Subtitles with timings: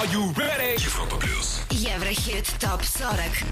[0.00, 0.82] Are you ready?
[0.82, 1.60] Европа плюс.
[1.68, 3.44] Еврохит ТОП-40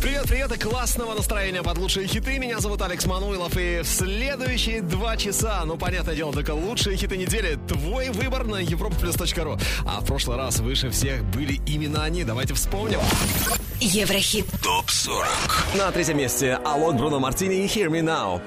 [0.00, 2.38] Привет, привет и классного настроения под лучшие хиты.
[2.38, 3.54] Меня зовут Алекс Мануилов.
[3.58, 7.58] И в следующие два часа, ну, понятное дело, только лучшие хиты недели.
[7.68, 9.60] Твой выбор на europaplus.ru.
[9.84, 12.24] А в прошлый раз выше всех были именно они.
[12.24, 13.00] Давайте вспомним.
[13.80, 15.28] Еврохит Топ 40.
[15.76, 18.40] На третьем месте Алок, Бруно Мартини и Hear Me Now.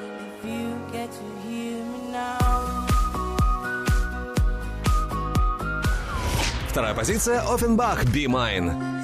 [6.71, 9.03] Вторая позиция Оффенбах, Be Mine.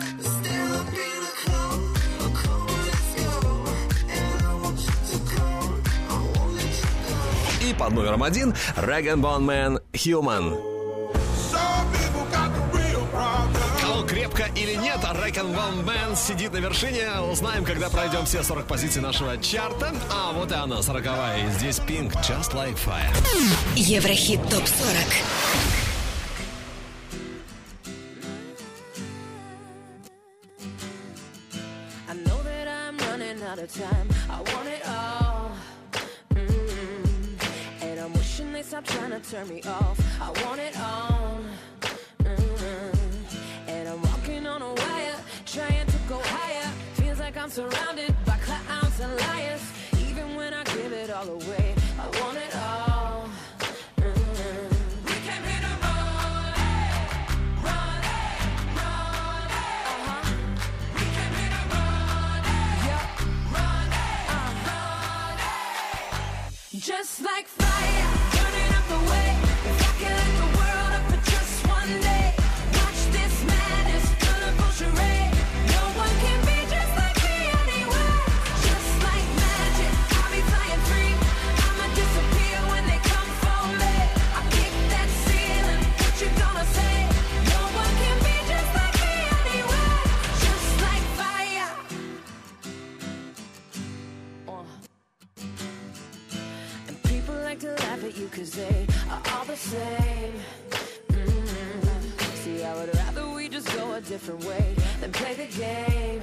[7.62, 10.58] И под номером один Rag Bone Man Human.
[14.08, 17.20] Крепко или нет, Rag Bone Man сидит на вершине.
[17.30, 19.94] Узнаем, когда пройдем все 40 позиций нашего чарта.
[20.10, 23.14] А вот и она, 40 И здесь Pink, Just Like Fire.
[23.76, 25.47] Еврохит ТОП-40
[33.78, 34.10] time.
[34.30, 35.52] I want it all.
[36.34, 40.00] mm And I'm wishing they stop trying to turn me off.
[40.20, 41.40] I want it all.
[42.24, 46.70] mm And I'm walking on a wire, trying to go higher.
[46.96, 49.64] Feels like I'm surrounded by clowns and liars.
[50.08, 51.57] Even when I give it all away,
[98.38, 100.34] cause they are all the same.
[101.10, 102.36] Mm.
[102.36, 106.22] See, I would rather we just go a different way than play the game.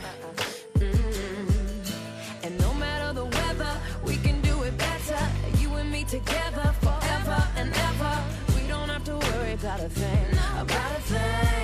[0.78, 2.44] Mm.
[2.44, 3.74] And no matter the weather,
[4.04, 5.22] we can do it better.
[5.58, 8.14] You and me together forever and ever.
[8.54, 10.26] We don't have to worry about a thing,
[10.60, 11.63] about a thing.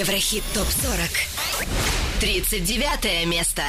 [0.00, 1.10] Еврохит ТОП-40
[2.20, 3.62] 39 место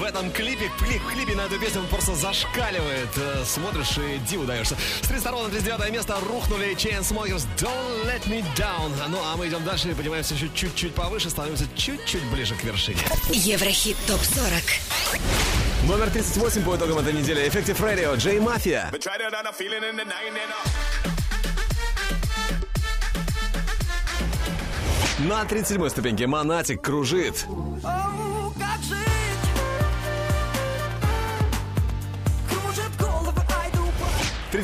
[0.00, 0.70] в этом клипе.
[0.78, 3.10] Клип, клипе на эту песню он просто зашкаливает.
[3.16, 4.76] Э, смотришь и диву даешься.
[5.02, 8.90] С 32 на 39 место рухнули Chainsmokers Don't Let Me Down.
[9.08, 13.00] Ну, а мы идем дальше и поднимаемся еще чуть-чуть повыше, становимся чуть-чуть ближе к вершине.
[13.28, 17.46] Еврохит ТОП-40 Номер 38 по итогам этой недели.
[17.46, 18.90] Effective Radio, Джей Мафия.
[25.18, 27.44] На 37 ступеньке Монатик кружит.
[27.82, 27.99] Oh.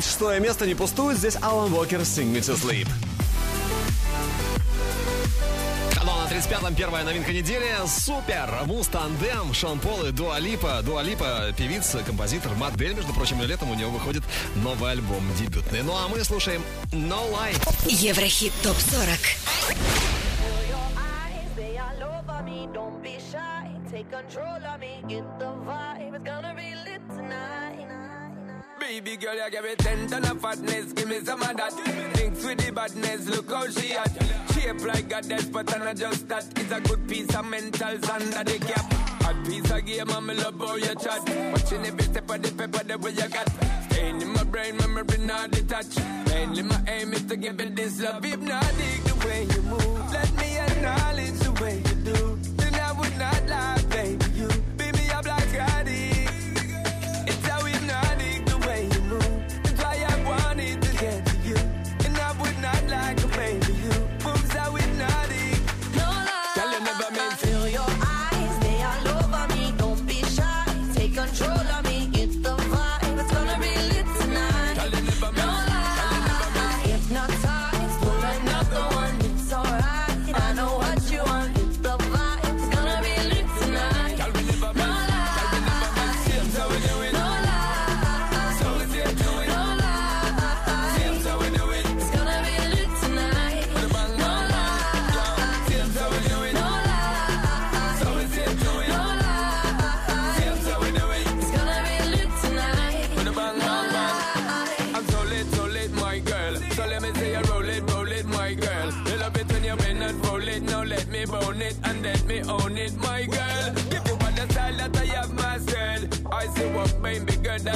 [0.01, 1.17] 36 место не пустует.
[1.17, 2.87] Здесь Алан Уокер «Sing Me To Sleep».
[5.95, 7.65] На 35-м первая новинка недели.
[7.87, 8.47] Супер!
[8.65, 10.81] Мустандем, Шон Пол и Дуа Липа.
[10.83, 12.93] Дуа Липа, певица, композитор, модель.
[12.93, 14.21] Между прочим, летом у него выходит
[14.57, 15.81] новый альбом дебютный.
[15.81, 16.61] Ну, а мы слушаем
[16.91, 17.55] No Lie.
[17.87, 19.37] Еврохит ТОП-40.
[23.89, 25.49] Take control of me, get the
[28.97, 31.71] Baby girl, you give me ten ton of fatness, give me some of that.
[32.15, 34.11] Thinks with the badness, look how she at.
[34.53, 36.45] Shape like a death, but I'm not just that.
[36.59, 38.91] It's a good piece of mentals under the cap.
[39.29, 41.21] A piece of game, I'm love how you chat.
[41.53, 43.47] Watching every step of the paper, the way you got.
[43.91, 45.99] Staying in my brain, memory not detached.
[46.29, 48.25] Mainly my aim is to give it this love.
[48.25, 50.11] If not, dig the way you move.
[50.11, 51.96] Let me acknowledge the way you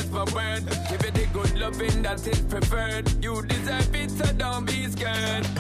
[0.01, 0.63] as my word.
[0.89, 3.23] Give you the good loving that is preferred.
[3.23, 5.50] You deserve it, so don't be scared.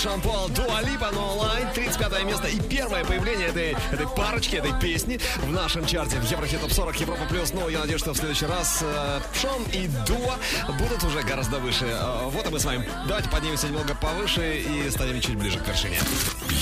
[0.00, 1.68] Жан-Пол, Дуалипа, но онлайн.
[1.74, 6.62] 35 место и первое появление этой, этой парочки, этой песни в нашем чарте в Еврохит
[6.62, 7.52] Топ 40 Европа Плюс.
[7.52, 10.36] Ну, я надеюсь, что в следующий раз э, Шон и Дуа
[10.78, 11.84] будут уже гораздо выше.
[11.84, 12.88] Э, вот и мы с вами.
[13.06, 15.98] Давайте поднимемся немного повыше и станем чуть ближе к вершине.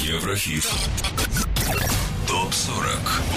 [0.03, 0.69] Еврохит.
[2.27, 2.89] Топ 40.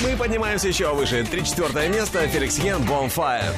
[0.01, 1.23] Мы поднимаемся еще выше.
[1.29, 2.27] 34 место.
[2.27, 3.53] Феликс Ян, Bonfire.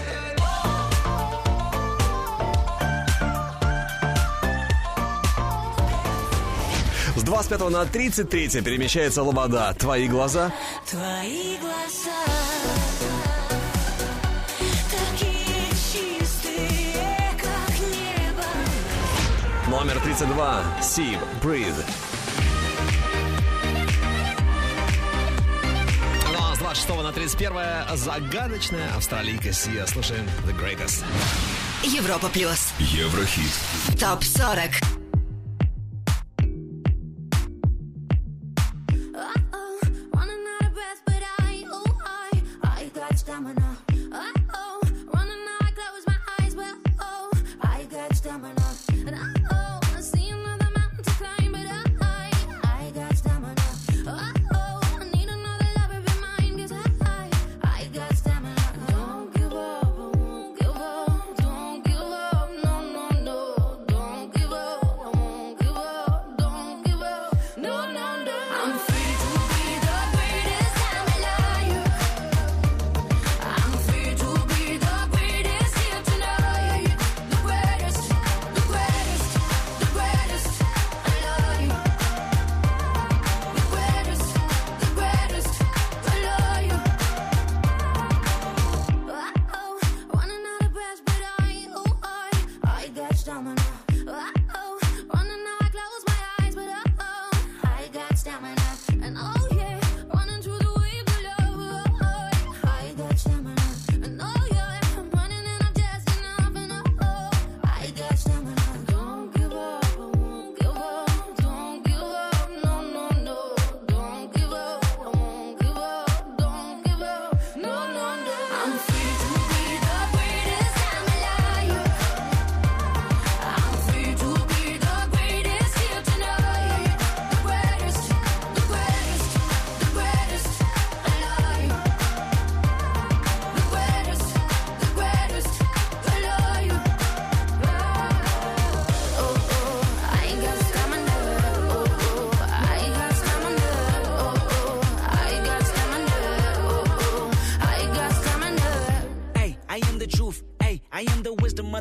[7.47, 9.75] 25 на 33 перемещается Лобода.
[9.77, 10.53] Твои глаза.
[10.89, 12.12] Твои глаза.
[19.69, 20.63] Номер 32.
[20.81, 21.19] Сиб.
[21.43, 21.83] Breathe.
[26.31, 29.85] Ну, а с 26 на 31 загадочная австралийка Сия.
[29.85, 31.03] Слушаем The Greatest.
[31.83, 32.71] Европа плюс.
[32.79, 33.51] Еврохит.
[34.00, 34.92] Топ 40.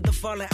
[0.03, 0.52] the falling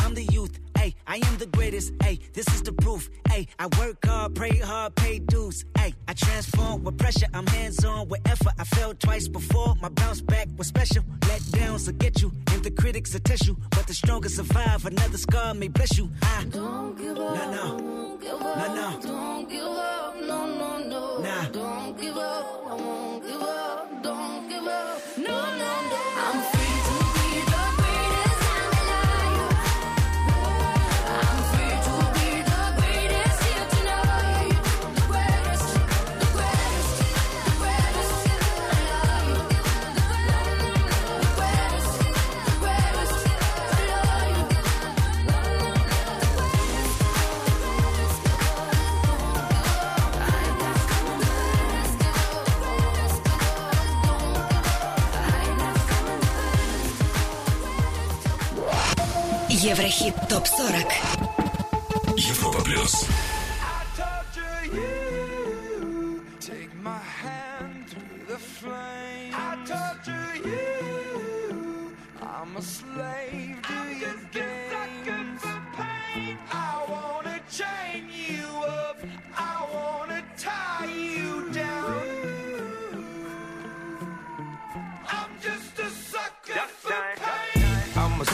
[66.89, 69.35] my hand through the flame.
[69.35, 71.93] I torture you.
[72.23, 73.78] I'm a slave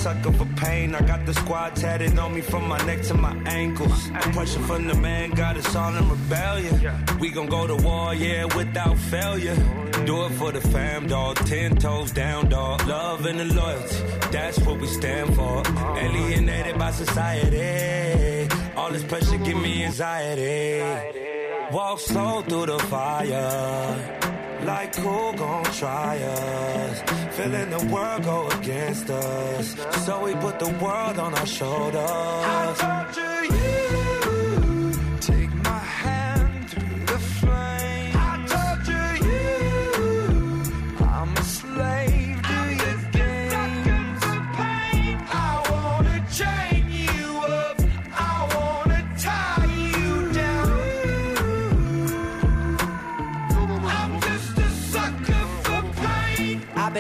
[0.05, 0.95] sucker for pain.
[0.95, 4.11] I got the squad tatted on me from my neck to my ankles.
[4.11, 6.75] The pressure from the man got us all in rebellion.
[7.21, 9.57] We gon' go to war, yeah, without failure.
[10.05, 11.37] Do it for the fam, dog.
[11.47, 12.87] Ten toes down, dog.
[12.87, 13.97] Love and the loyalty,
[14.31, 15.63] that's what we stand for.
[15.97, 18.47] Alienated by society.
[18.77, 20.83] All this pressure give me anxiety.
[21.73, 24.34] Walk slow through the fire.
[24.65, 27.03] Like who gon' try us?
[27.37, 29.77] Feeling the world go against us.
[30.07, 32.81] So we put the world on our shoulders.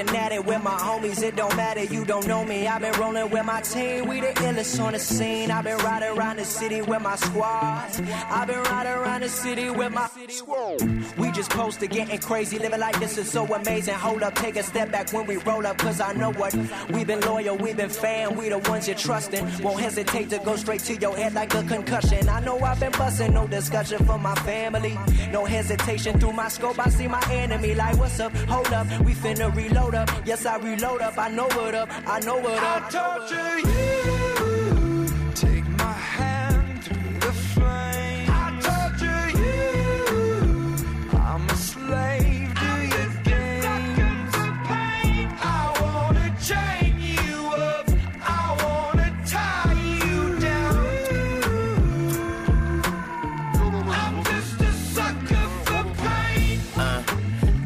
[0.07, 0.14] Kevin.
[0.25, 2.67] At it with my homies, it don't matter, you don't know me.
[2.67, 5.51] I've been rolling with my team, we the illest on the scene.
[5.51, 7.91] I've been riding around the city with my squad.
[8.31, 10.81] I've been riding around the city with my squad.
[11.19, 13.97] We just posted getting crazy, living like this is so amazing.
[13.97, 16.55] Hold up, take a step back when we roll up, cause I know what.
[16.89, 19.63] We've been loyal, we've been fan, we the ones you're trusting.
[19.63, 22.31] Won't hesitate to go straight to your head like a concussion.
[22.31, 24.99] I know I've been busting, no discussion for my family.
[25.31, 27.75] No hesitation through my scope, I see my enemy.
[27.75, 28.35] Like, what's up?
[28.49, 30.14] Hold up, we finna reload up.
[30.25, 32.91] Yes, I reload up, I know what up, I know what I up.
[32.91, 34.14] torture you.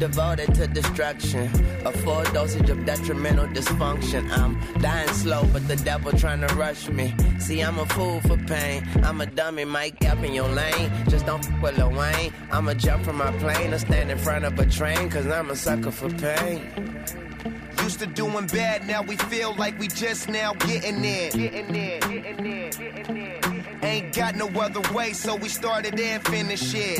[0.09, 1.45] Devoted to destruction.
[1.85, 4.29] A full dosage of detrimental dysfunction.
[4.31, 7.13] I'm dying slow, but the devil trying to rush me.
[7.39, 8.87] See, I'm a fool for pain.
[9.03, 10.91] I'm a dummy, Mike up in your lane.
[11.09, 12.33] Just don't f with Lil Wayne.
[12.51, 15.55] I'ma jump from my plane or stand in front of a train, cause I'm a
[15.55, 16.59] sucker for pain.
[17.83, 21.29] Used to doing bad, now we feel like we just now getting in.
[21.31, 23.79] Getting there, getting there, getting there.
[23.83, 26.99] Ain't got no other way, so we started and finished it.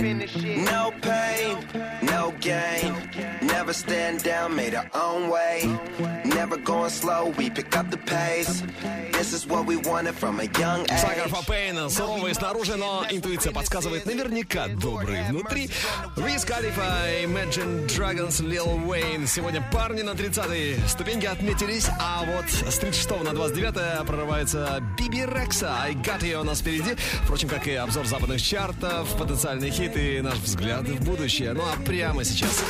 [0.66, 1.58] No pain,
[2.04, 2.94] no gain.
[3.42, 5.78] Never stand down, made our own way.
[6.26, 8.64] Never going slow, we pick up the pace.
[9.12, 11.30] This is what we wanted from a young age.
[11.30, 15.70] Фапейн, суровый снаружи, но интуиция подсказывает наверняка добрый внутри.
[16.16, 19.28] Виз Калифа, Imagine Dragons, Lil Wayne.
[19.28, 25.76] Сегодня парни на 30-й ступеньке отметились, а вот с 36 на 29 прорывается Биби Рекса.
[25.82, 26.96] I Got You у нас впереди.
[27.24, 31.54] Впрочем, как и обзор западных чартов, потенциальный хит и наш взгляд в будущее.
[31.54, 32.64] Ну а прямо сейчас.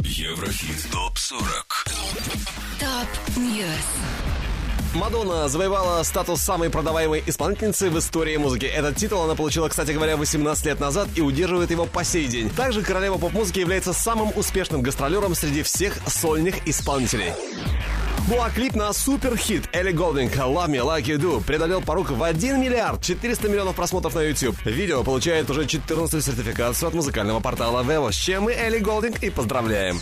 [0.00, 1.42] Еврохит ТОП-40.
[2.80, 3.68] Top News.
[4.94, 8.64] Мадонна завоевала статус самой продаваемой исполнительницы в истории музыки.
[8.64, 12.48] Этот титул она получила, кстати говоря, 18 лет назад и удерживает его по сей день.
[12.50, 17.32] Также королева поп-музыки является самым успешным гастролером среди всех сольных исполнителей.
[18.28, 22.22] Ну а клип на суперхит Элли Голдинг «Love Me Like You Do» преодолел порог в
[22.22, 24.54] 1 миллиард 400 миллионов просмотров на YouTube.
[24.66, 29.30] Видео получает уже 14 сертификацию от музыкального портала Vevo, с чем мы Элли Голдинг и
[29.30, 29.98] поздравляем.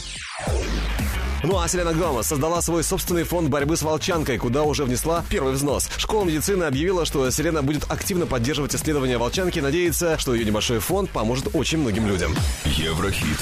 [1.45, 5.53] Ну а Селена Гомес создала свой собственный фонд борьбы с волчанкой, куда уже внесла первый
[5.53, 5.89] взнос.
[5.97, 10.81] Школа медицины объявила, что Селена будет активно поддерживать исследования волчанки и надеется, что ее небольшой
[10.81, 12.35] фонд поможет очень многим людям.
[12.65, 13.39] Еврохит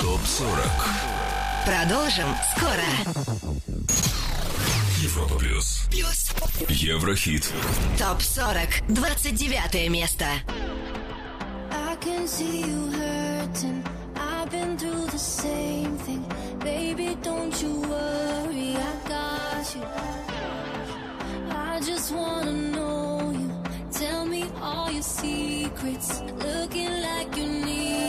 [0.00, 1.08] ТОП-40.
[1.64, 2.26] Продолжим
[2.56, 3.77] скоро.
[5.02, 5.82] Европа плюс.
[5.90, 6.30] Плюс.
[6.68, 7.52] Еврохит.
[7.98, 8.94] ТОП-40.
[8.94, 10.26] 29 место.
[11.70, 13.82] I can see you hurting.
[14.16, 16.24] I've been through the same thing.
[16.60, 19.82] Baby, don't you worry, I got you.
[21.50, 23.50] I just wanna know you.
[23.92, 26.22] Tell me all your secrets.
[26.38, 28.07] Looking like you need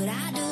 [0.00, 0.49] what I do.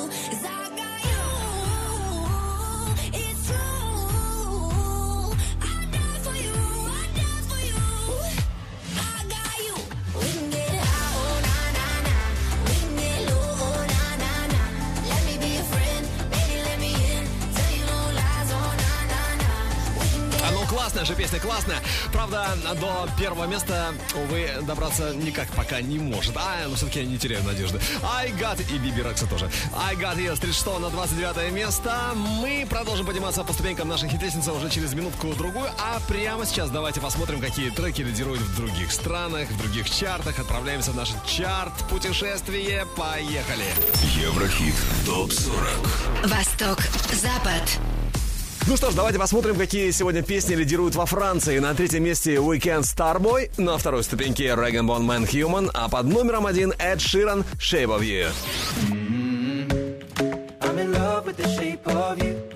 [21.28, 21.78] Песня, классная.
[22.12, 26.34] Правда, до первого места, увы, добраться никак пока не может.
[26.36, 27.80] А, но все-таки я не теряю надежды.
[28.02, 29.50] I got и Биби Рекса тоже.
[29.74, 32.12] I got you с 36 на 29 место.
[32.14, 35.68] Мы продолжим подниматься по ступенькам нашей хит-лестницы уже через минутку-другую.
[35.78, 40.38] А прямо сейчас давайте посмотрим, какие треки лидируют в других странах, в других чартах.
[40.38, 42.86] Отправляемся в наш чарт путешествие.
[42.96, 43.66] Поехали!
[44.16, 46.78] Еврохит ТОП-40 Восток,
[47.12, 47.97] Запад.
[48.68, 51.58] Ну что ж, давайте посмотрим, какие сегодня песни лидируют во Франции.
[51.58, 56.44] На третьем месте Weekend Starboy, на второй ступеньке Dragon Bone Man Human, а под номером
[56.44, 58.30] один Эд Ширан Shape of You.
[60.60, 62.47] I'm in love with the shape of you.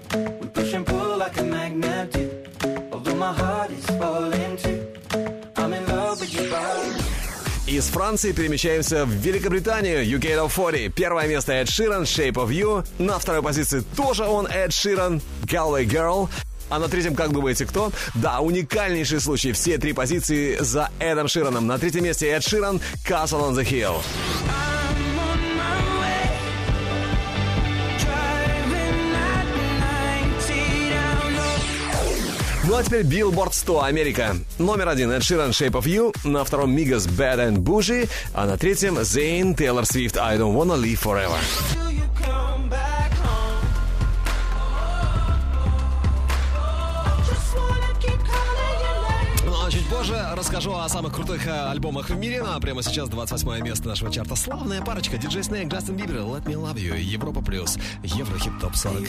[7.83, 10.05] Из Франции перемещаемся в Великобританию.
[10.05, 10.95] UK Top 40.
[10.95, 12.87] Первое место Эд Ширан, Shape of You.
[12.99, 16.29] На второй позиции тоже он, Эд Ширан, Galway Girl.
[16.69, 17.91] А на третьем, как думаете, кто?
[18.15, 19.51] Да, уникальнейший случай.
[19.51, 21.67] Все три позиции за Эдом Шираном.
[21.67, 24.01] На третьем месте Эд Ширан, Castle on the Hill.
[32.65, 34.37] Ну а теперь Billboard 100 Америка.
[34.59, 38.57] Номер один Эд Ширан Shape of You, на втором Мигас Bad and Bougie, а на
[38.57, 41.39] третьем Zayn Taylor Swift I Don't Wanna Live Forever.
[49.45, 52.45] Ну а позже расскажу о самых крутых э, альбомах в мире.
[52.45, 54.37] Ну а прямо сейчас 28 место нашего чарта.
[54.37, 55.19] Славная парочка.
[55.19, 59.09] Диджей Снейк, Джастин Бибер, Let Me Love You, Европа Плюс, Еврохит Топ 40.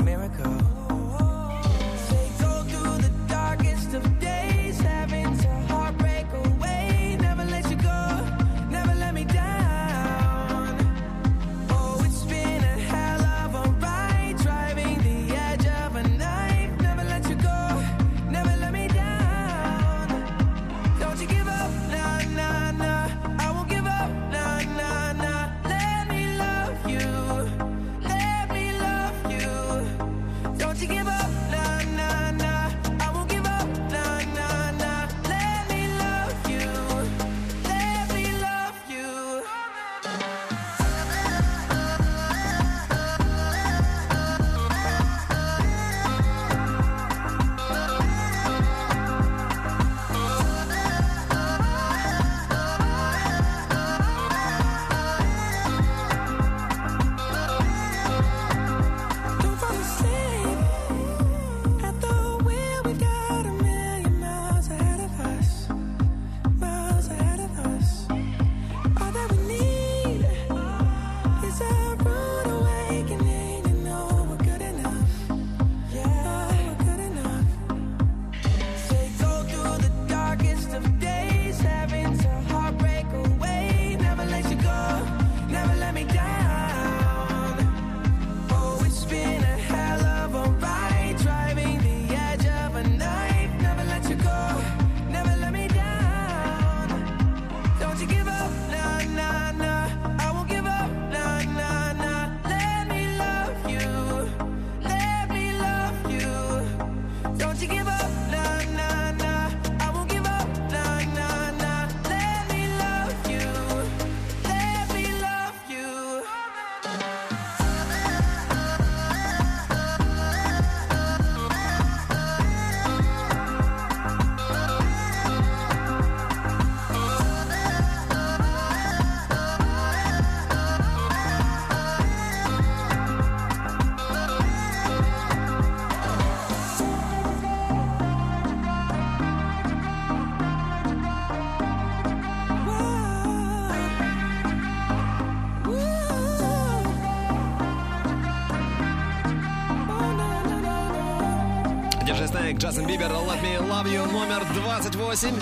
[152.71, 155.33] Джастин Бибер, Let Me Love You, номер 28.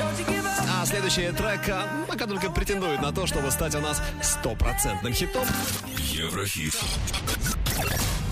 [0.67, 5.45] А следующий трек а, пока только претендует на то, чтобы стать у нас стопроцентным хитом.
[5.95, 6.73] Еврохит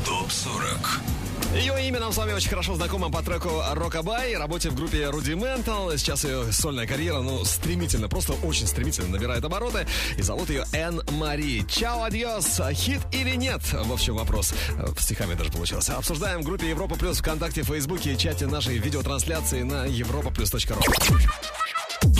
[0.03, 5.03] ТОП-40 Ее имя нам с вами очень хорошо знакомо по треку Rockabye, работе в группе
[5.03, 5.95] Rudimental.
[5.95, 9.85] Сейчас ее сольная карьера, ну, стремительно, просто очень стремительно набирает обороты.
[10.17, 11.63] И зовут ее Энн Мари.
[11.69, 13.61] Ciao, Adios, хит или нет?
[13.73, 15.97] В общем, вопрос в стихами даже получился.
[15.97, 20.81] Обсуждаем в группе Европа Плюс ВКонтакте, Фейсбуке и чате нашей видеотрансляции на europaplus.ru.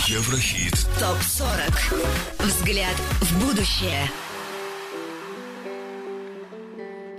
[0.06, 0.74] Еврохит.
[0.98, 2.44] ТОП-40.
[2.44, 4.10] Взгляд в будущее.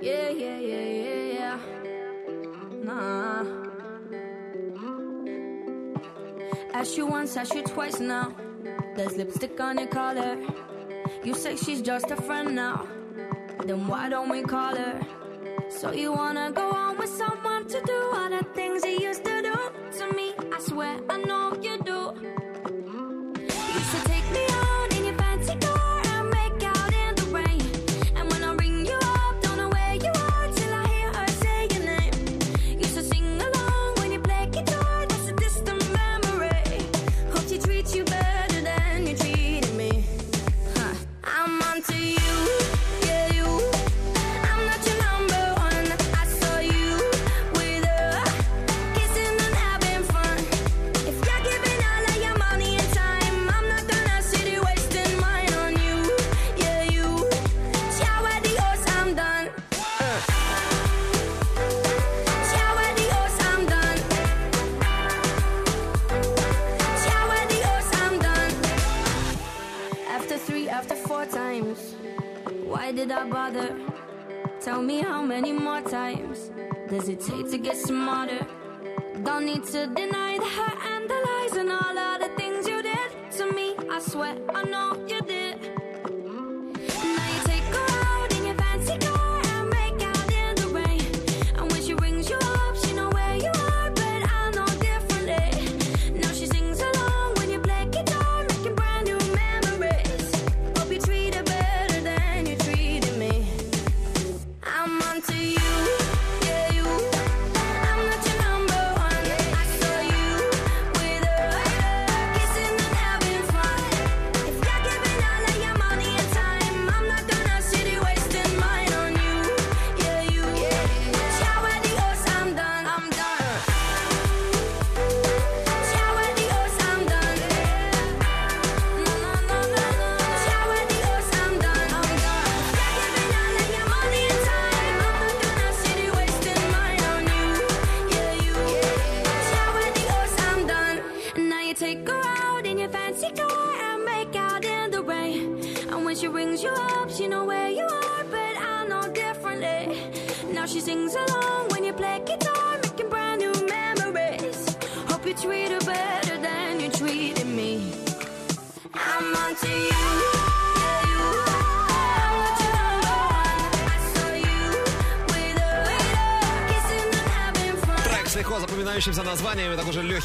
[0.02, 1.60] Yeah, yeah, yeah, yeah, yeah.
[2.84, 3.44] Nah.
[6.74, 8.34] Ask you once, ask you twice now.
[8.96, 10.38] There's lipstick on your collar.
[11.24, 12.88] You say she's just a friend now.
[13.66, 15.02] Then why don't we call her?
[15.70, 19.42] So you wanna go on with someone to do all the things he used to
[19.42, 19.56] do
[20.00, 20.34] to me?
[20.54, 21.78] I swear I know you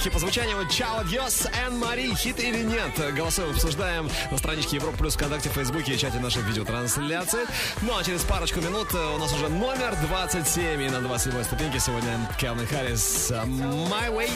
[0.04, 0.68] легкий по звучанию.
[0.68, 3.14] Ciao, Adios, Энн Мари, хит или нет?
[3.14, 7.46] Голосуем, обсуждаем на страничке Европа Плюс ВКонтакте, Фейсбуке и чате нашей видеотрансляции.
[7.80, 10.82] Ну а через парочку минут у нас уже номер 27.
[10.82, 14.30] И на 27 ступеньке сегодня Келвин Харрис «My Way».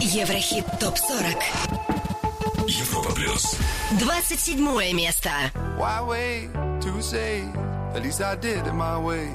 [0.00, 2.68] Еврохит ТОП-40.
[2.68, 3.56] Европа плюс.
[4.00, 5.30] 27 место.
[5.78, 7.42] Why wait to say?
[7.94, 9.30] At least I did it my way.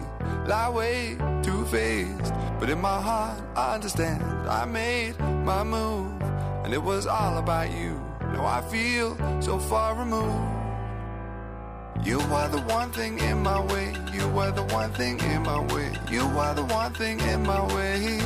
[0.48, 2.34] Lie way too faced.
[2.60, 4.29] But in my heart, I understand.
[4.50, 6.12] I made my move,
[6.64, 8.02] and it was all about you.
[8.20, 10.56] Now I feel so far removed.
[12.04, 13.94] You are the one thing in my way.
[14.12, 15.92] You are the one thing in my way.
[16.10, 18.18] You are the one thing in my way.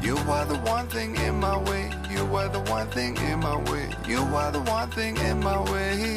[0.00, 1.90] You are the one thing in my way.
[2.08, 3.90] You are the one thing in my way.
[4.06, 6.16] You are the one thing in my way.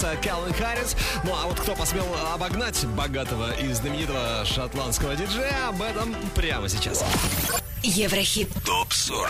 [0.00, 0.96] Расположился Калвин Харрис.
[1.24, 7.04] Ну а вот кто посмел обогнать богатого и знаменитого шотландского диджея, об этом прямо сейчас.
[7.82, 8.48] Еврохит.
[8.66, 9.28] ТОП-40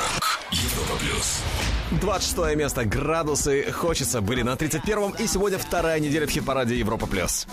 [0.51, 1.39] Европа Плюс.
[2.01, 2.85] 26 место.
[2.85, 5.15] Градусы хочется были на 31-м.
[5.19, 7.47] И сегодня вторая неделя в хит-параде Европа Плюс.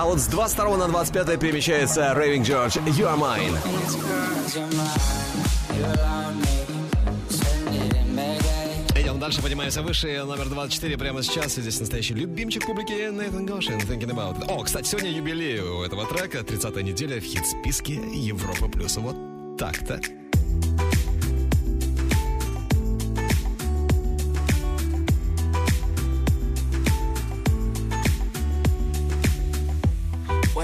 [0.00, 3.54] А вот с 22 на 25 перемещается Raving George You Are Mine.
[8.98, 10.24] Идем дальше, поднимаемся выше.
[10.24, 11.58] Номер 24 прямо сейчас.
[11.58, 13.76] И здесь настоящий любимчик публики Нейтан Гошин.
[13.76, 14.38] Thinking about.
[14.38, 14.50] it.
[14.50, 16.38] О, кстати, сегодня юбилей у этого трека.
[16.38, 18.96] 30-я неделя в хит-списке Европа Плюс.
[18.96, 20.00] Вот так-то.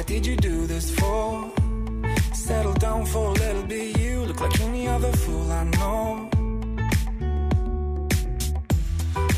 [0.07, 1.51] Did you do this for?
[2.33, 3.99] Settle down for a little bit.
[3.99, 6.31] You look like any other fool I know.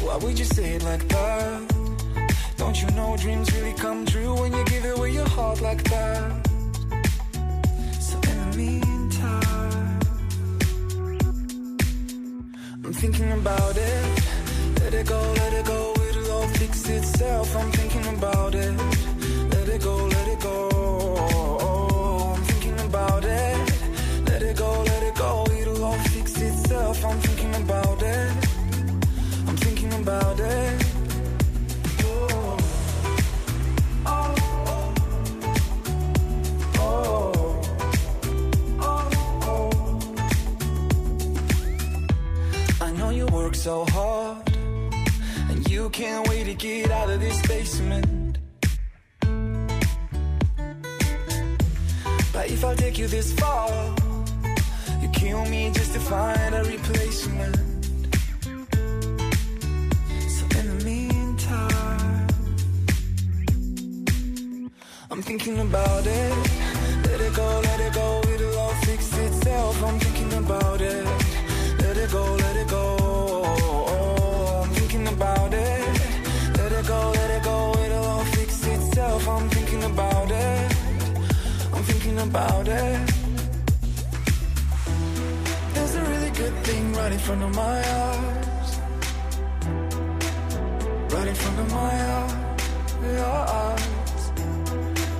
[0.04, 1.62] Why would you say it like that?
[2.58, 6.46] Don't you know dreams really come true when you give away your heart like that?
[8.00, 10.00] So in the meantime,
[12.84, 14.22] I'm thinking about it.
[14.80, 17.56] Let it go, let it go, it'll all fix itself.
[17.56, 19.07] I'm thinking about it.
[43.68, 44.50] So hard,
[45.50, 48.38] and you can't wait to get out of this basement.
[52.32, 53.68] But if I take you this far,
[55.02, 57.56] you kill me just to find a replacement.
[60.34, 62.26] So in the meantime,
[65.10, 66.36] I'm thinking about it.
[67.04, 69.84] Let it go, let it go, it'll all fix itself.
[69.84, 70.27] I'm thinking
[79.92, 80.76] about it.
[81.74, 83.00] I'm thinking about it.
[85.74, 88.70] There's a really good thing right in front of my eyes.
[91.14, 92.38] Right in front of my eyes.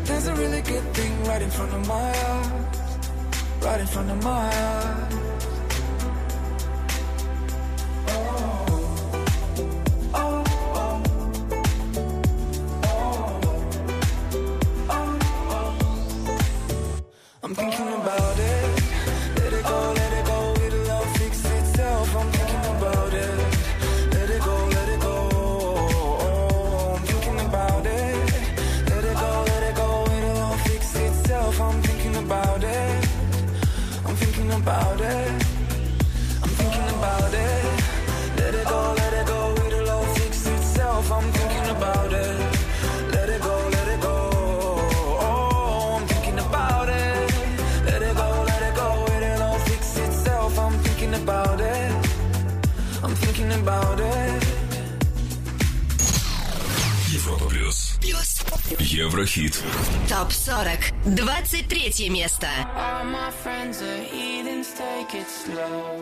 [0.05, 2.99] There's a really good thing right in front of my eyes.
[3.63, 5.28] Right in front of my eyes.
[53.58, 54.40] forever.
[57.10, 57.98] Европа плюс.
[58.02, 58.44] Плюс.
[58.80, 59.62] Еврохит.
[60.10, 60.94] ТОП 40.
[61.06, 62.48] 23 место.
[62.76, 66.00] All my friends are heathens, take it slow.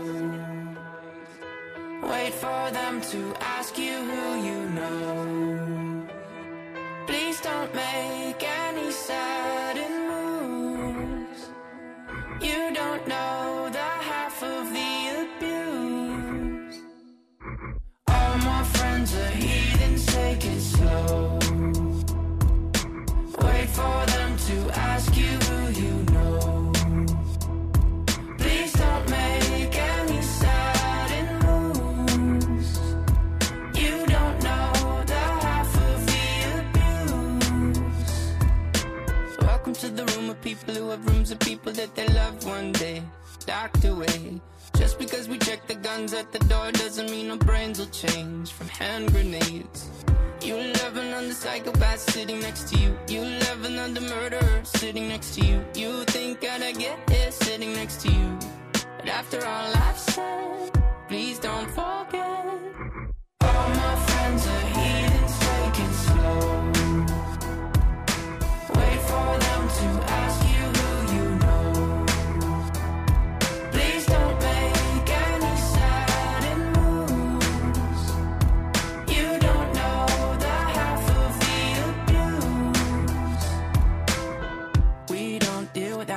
[2.04, 6.08] Wait for them to ask you who you know.
[7.08, 11.50] Please don't make any sudden moves.
[12.42, 13.35] You don't know
[19.13, 21.39] Heathens, take it slow.
[23.43, 26.73] Wait for them to ask you who you know.
[28.39, 32.79] Please don't make any sudden moves.
[33.75, 34.73] You don't know
[35.07, 36.27] the half of the
[36.61, 38.33] abuse.
[39.41, 42.73] Welcome to the room of people who have rooms of people that they love one
[42.73, 43.03] day
[43.45, 44.41] docked away.
[44.77, 48.53] Just because we check the guns at the door doesn't mean our brains will change
[48.53, 49.89] from hand grenades.
[50.43, 52.97] You love another psychopath sitting next to you.
[53.09, 55.65] You love another murderer sitting next to you.
[55.75, 58.39] You think I'd get here sitting next to you.
[58.99, 60.71] But after all I've said,
[61.09, 62.47] please don't forget.
[63.41, 66.66] All my friends are heathens, take it slow.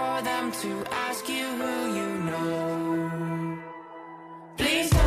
[0.00, 0.70] For them to
[1.06, 3.58] ask you who you know.
[4.56, 4.99] Please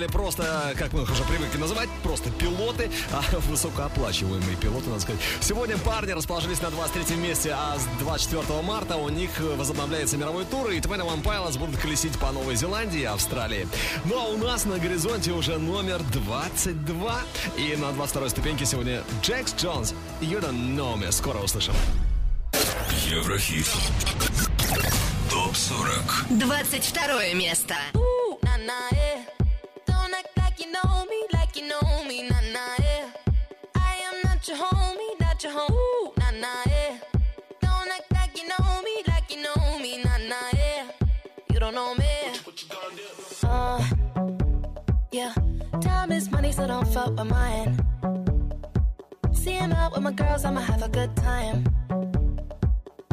[0.00, 3.20] Или просто, как мы их уже привыкли называть, просто пилоты, а
[3.50, 5.20] высокооплачиваемые пилоты, надо сказать.
[5.42, 9.28] Сегодня парни расположились на 23 месте, а с 24 марта у них
[9.58, 13.68] возобновляется мировой тур, и Туана Вампайлас будут колесить по Новой Зеландии и Австралии.
[14.06, 17.20] Ну а у нас на горизонте уже номер 22,
[17.58, 19.92] и на 22 ступеньке сегодня Джекс Джонс.
[20.22, 21.12] You don't know me.
[21.12, 21.74] Скоро услышим.
[23.04, 23.68] Еврохит.
[25.28, 26.26] Топ 40.
[26.30, 27.74] 22 место.
[46.20, 47.78] Time is money, so don't fuck with mine.
[49.32, 51.64] See him out with my girls, I'ma have a good time.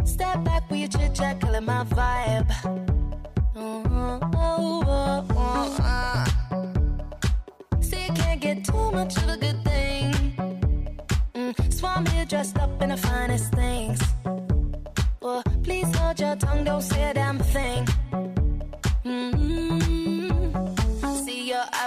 [0.04, 2.50] Step back with your chit chat, killing my vibe.
[3.56, 6.26] Mm, oh, oh, oh, ah.
[7.80, 10.12] See, you can't get too much of a good thing.
[11.34, 14.02] Mm, so I'm here dressed up in the finest things.
[15.22, 17.88] Well, please hold your tongue, don't say a damn thing.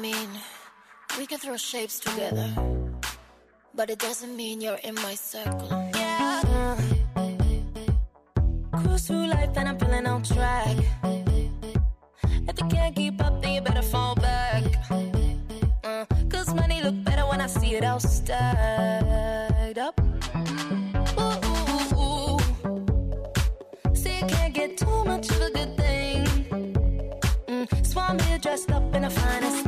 [0.00, 0.28] Mean,
[1.18, 2.48] we can throw shapes together,
[3.74, 5.90] but it doesn't mean you're in my circle.
[5.94, 6.76] Yeah.
[8.72, 10.76] Cruise through life and I'm feeling on track.
[11.02, 14.62] If you can't keep up, then you better fall back.
[15.82, 20.00] Uh, Cause money look better when I see it all stacked up.
[21.18, 22.38] Ooh, ooh, ooh.
[23.94, 26.24] See, you can't get too much of a good thing.
[27.48, 29.67] Mm, so I'm here dressed up in the finest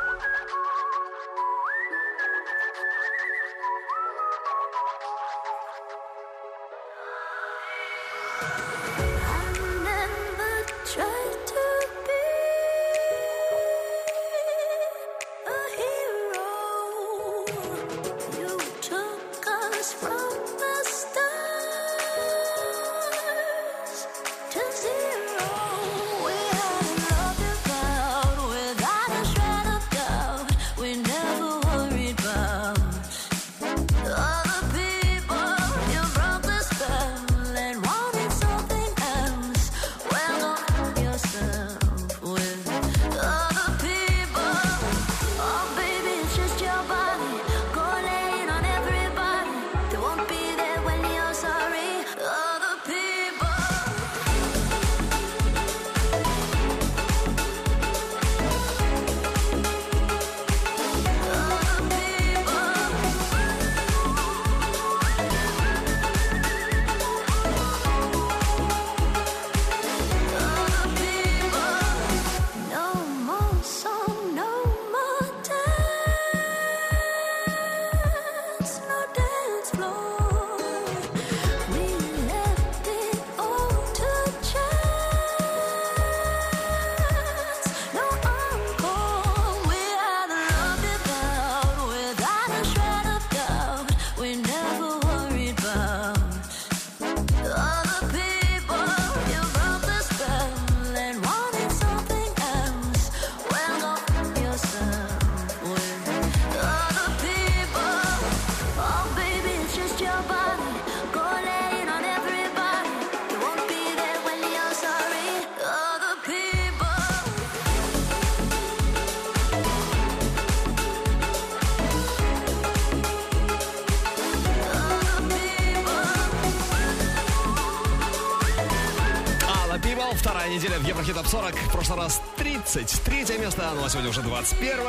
[133.91, 134.79] Сегодня уже 21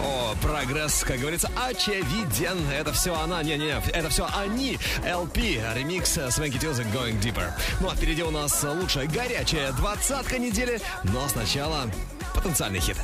[0.00, 2.58] О, прогресс, как говорится, очевиден.
[2.70, 4.78] Это все она, не-не, это все они.
[5.02, 7.50] LP, ремикс Свенки Тилзик Going Deeper.
[7.80, 11.90] Ну а впереди у нас лучшая горячая двадцатка недели, но сначала
[12.34, 12.96] потенциальный хит.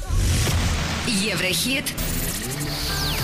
[1.07, 1.93] Еврохит.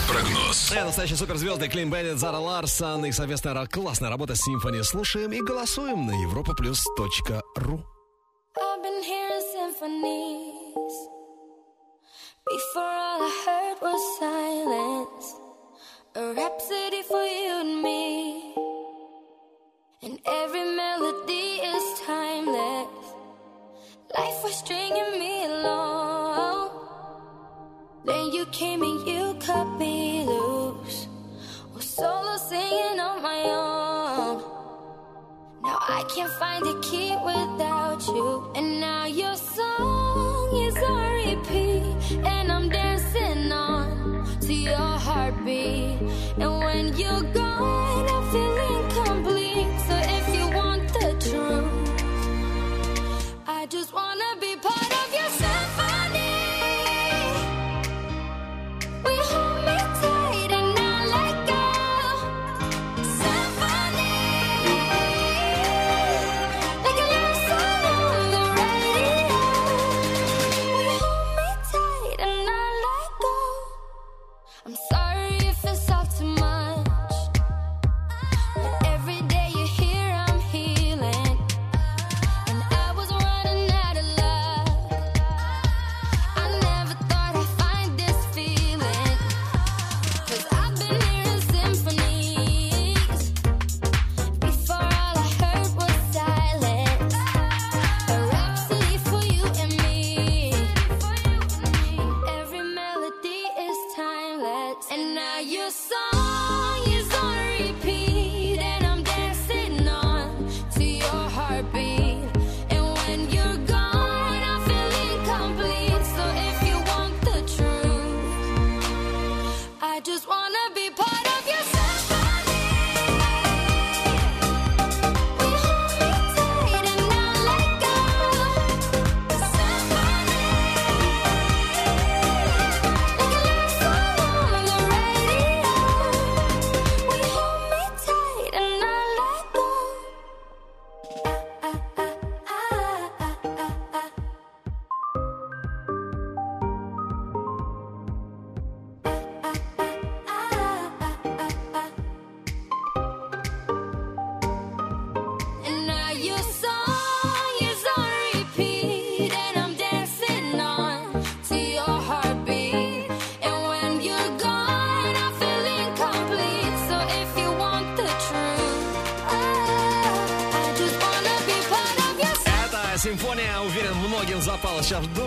[0.09, 0.73] Прогноз.
[0.73, 3.05] Это настоящие суперзвезды Клин Беннет, Зара Ларсон.
[3.05, 4.83] Их совместная классная работа с Symphony.
[4.83, 7.85] Слушаем и голосуем на europaplus.ru.
[8.57, 11.18] I've been hearing symphonies.
[12.51, 15.35] Before all I heard was silence.
[16.15, 18.55] A rhapsody for you and me.
[20.03, 22.89] And every melody is timeless.
[24.17, 26.71] Life was stringing me along.
[28.07, 31.07] Then you came and you cut me loose.
[31.75, 34.43] Was solo singing on my own.
[35.65, 38.51] Now I can't find a key without you.
[38.55, 39.98] And now you're song
[45.49, 45.78] be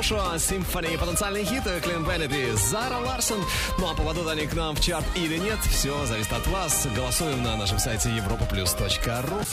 [0.02, 0.20] душу.
[0.39, 3.43] Симфония потенциальные хиты Клин Беннет и Зара Ларсон.
[3.78, 6.88] Ну а попадут они к нам в чарт или нет, все зависит от вас.
[6.95, 9.45] Голосуем на нашем сайте europaplus.ru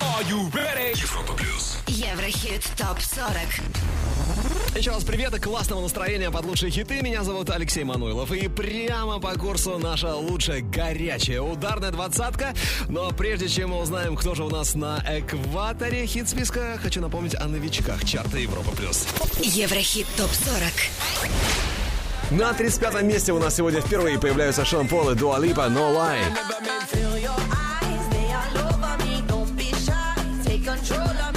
[0.00, 0.96] Are you ready?
[0.96, 1.78] Европа плюс.
[1.86, 4.53] Еврохит ТОП-40.
[4.76, 7.00] Еще раз привет и классного настроения под лучшие хиты.
[7.00, 8.32] Меня зовут Алексей Мануилов.
[8.32, 12.54] И прямо по курсу наша лучшая горячая ударная двадцатка.
[12.88, 17.46] Но прежде чем мы узнаем, кто же у нас на экваторе хит-списка, хочу напомнить о
[17.46, 18.72] новичках чарта Европа+.
[18.72, 19.06] плюс.
[19.40, 20.72] Еврохит ТОП-40.
[22.32, 26.18] На 35-м месте у нас сегодня впервые появляются Шон Пол и Дуа Липа «No Lie».
[30.44, 31.33] Take control of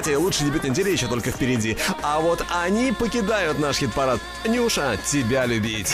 [0.00, 1.76] Кстати, лучший дебют недели еще только впереди.
[2.00, 4.18] А вот они покидают наш хит-парад.
[4.46, 5.92] Нюша, тебя любить.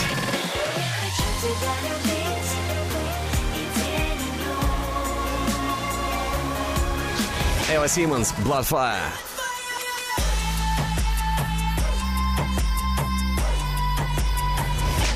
[7.69, 8.95] Эва Симмонс, Bloodfire.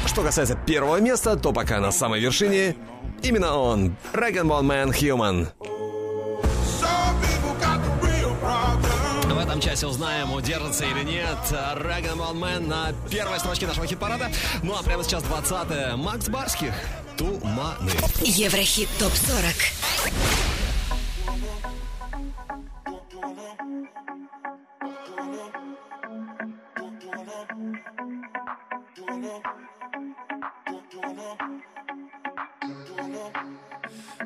[0.07, 2.74] Что касается первого места, то пока на самой вершине
[3.22, 5.70] именно он, Dragon Ball Man Human.
[9.81, 14.31] Часе узнаем, удержится или нет Ball Man на первой строчке нашего хит-парада.
[14.62, 16.74] Ну а прямо сейчас 20 Макс Барских.
[17.16, 17.91] Туманы.
[18.20, 19.55] Еврохит ТОП-40.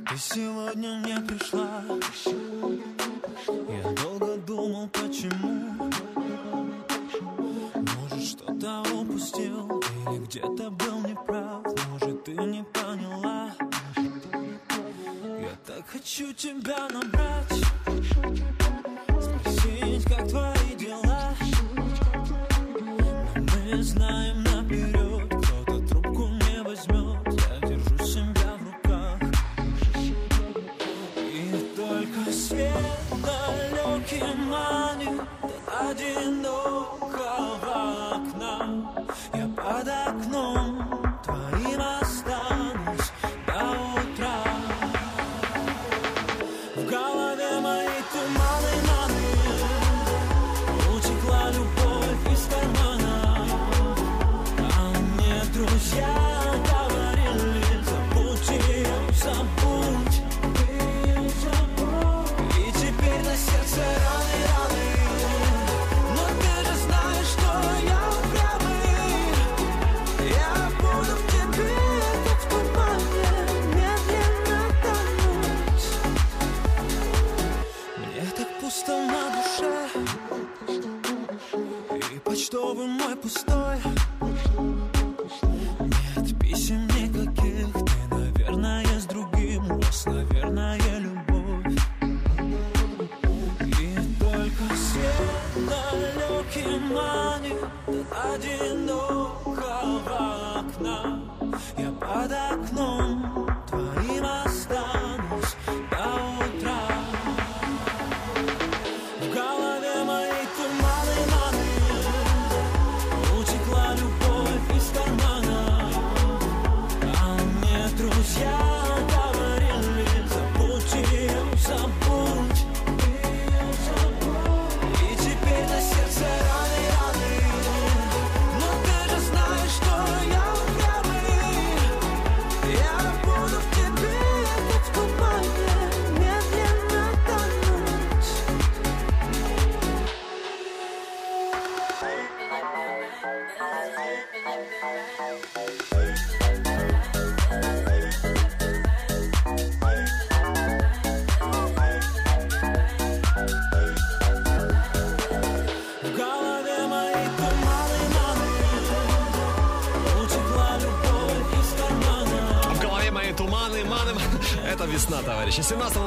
[0.09, 1.85] Ты сегодня не пришла
[4.89, 5.91] почему?
[7.75, 11.65] Может, что-то упустил Или где-то был неправ?
[11.91, 13.53] Может, ты не поняла?
[13.97, 17.34] Я так хочу тебя набрать
[36.15, 36.44] до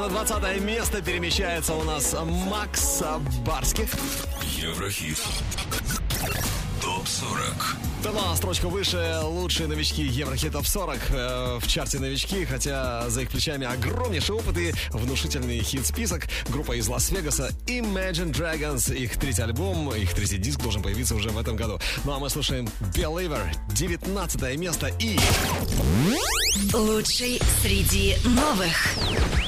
[0.10, 2.16] на 20 место перемещается у нас
[2.49, 3.03] Макс
[3.45, 3.89] Барских.
[4.58, 5.18] Еврохит.
[6.82, 7.76] Топ 40.
[8.03, 9.20] Да ладно, строчка выше.
[9.24, 14.58] Лучшие новички Еврохит Топ 40 э, в чарте новички, хотя за их плечами огромнейший опыт
[14.58, 16.28] и внушительный хит-список.
[16.49, 18.95] Группа из Лас-Вегаса Imagine Dragons.
[18.95, 21.80] Их третий альбом, их третий диск должен появиться уже в этом году.
[22.05, 23.43] Ну а мы слушаем Believer,
[23.74, 25.20] 19 место и...
[26.74, 29.47] Лучший среди новых.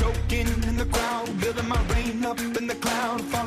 [0.00, 3.39] choking in the crowd, building my rain up in the cloud.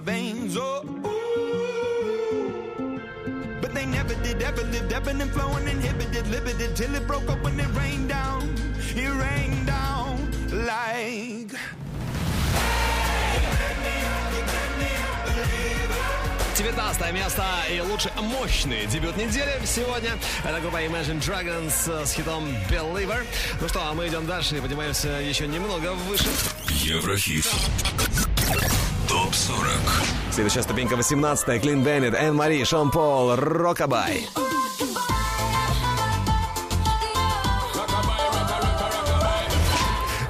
[0.00, 0.56] veins.
[0.56, 1.30] Oh, ooh.
[3.60, 7.42] But they never did, ever lived, ebbing and flowing, inhibited, limited, till it broke up
[7.42, 8.42] when it rained down.
[8.96, 11.52] It rained down like.
[11.52, 11.70] Hey,
[16.56, 20.10] 19 место и лучший мощный дебют недели сегодня.
[20.44, 23.24] Это группа Imagine Dragons с хитом Believer.
[23.62, 26.28] Ну что, а мы идем дальше и поднимаемся еще немного выше.
[26.68, 27.46] Еврохит.
[29.10, 34.28] ТОП-40 Следующая ступенька 18 Клин Беннет, Энн Мари, Шон Пол, Рокабай.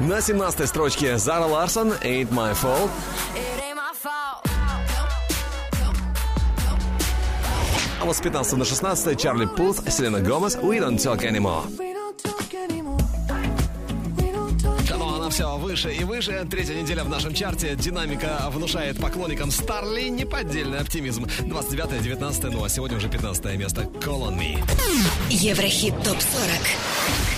[0.00, 2.88] На 17 строчке Зара Ларсон «Ain't My Fault».
[8.00, 11.89] А вот с 15 на 16 Чарли Пулс, Селена Гомес «We Don't Talk Anymore».
[15.70, 16.44] выше и выше.
[16.50, 17.76] Третья неделя в нашем чарте.
[17.76, 21.26] Динамика внушает поклонникам Старли неподдельный оптимизм.
[21.46, 23.82] 29 19 ну а сегодня уже 15 место.
[23.82, 24.58] Colony.
[25.30, 27.29] Еврохит ТОП-40.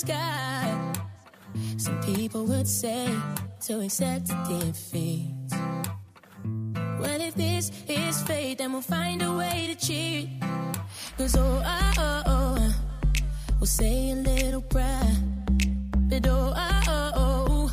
[0.00, 0.92] sky.
[1.76, 3.06] Some people would say
[3.66, 5.50] to accept defeat.
[7.00, 10.30] Well, if this is fate, then we'll find a way to cheat.
[11.18, 12.74] Cause oh, oh, oh, oh
[13.58, 15.12] we'll say a little prayer.
[16.08, 17.72] But oh, oh, oh, oh,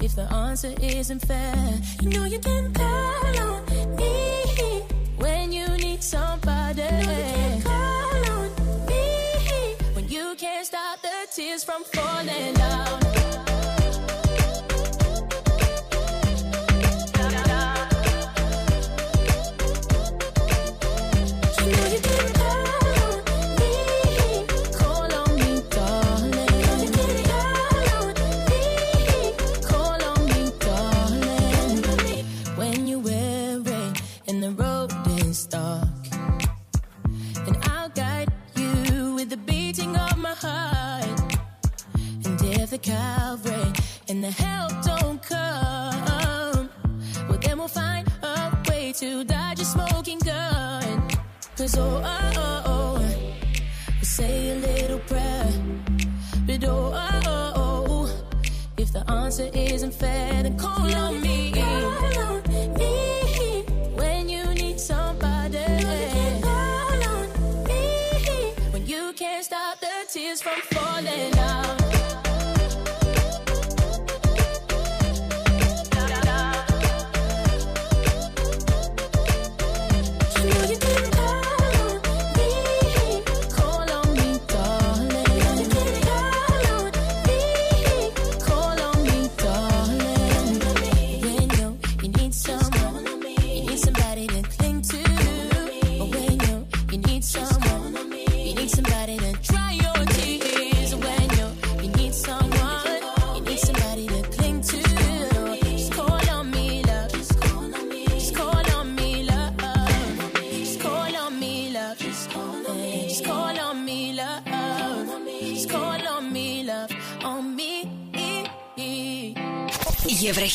[0.00, 3.62] if the answer isn't fair, you know you can call on
[3.96, 4.82] me
[5.16, 6.82] when you need somebody.
[6.82, 7.91] You know you
[11.00, 13.21] the tears from falling down.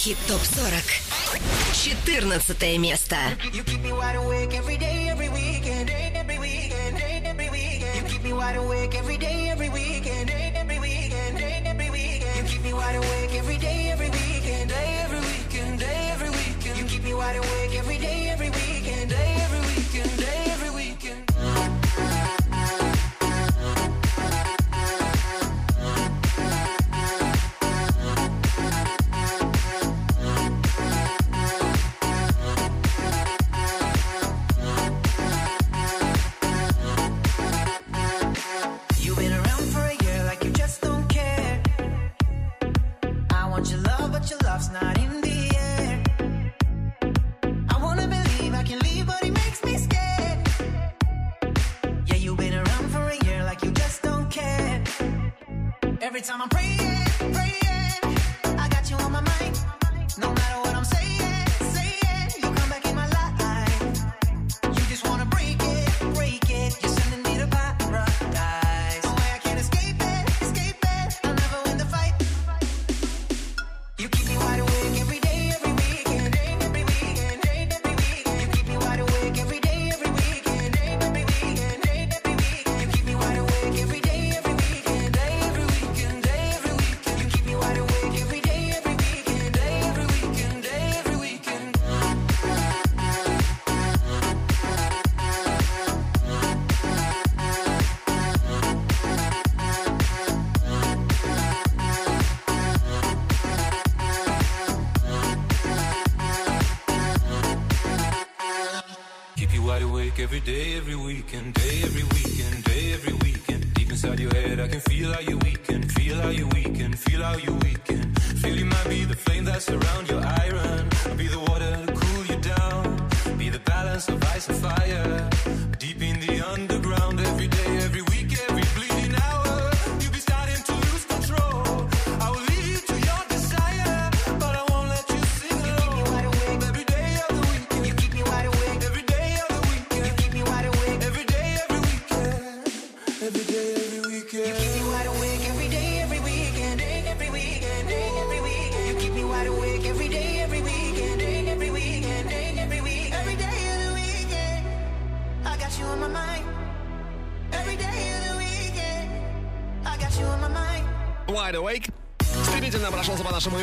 [0.07, 1.03] Хит ТОП-40.
[1.73, 3.17] 14 место.
[3.51, 4.76] You keep me wide awake every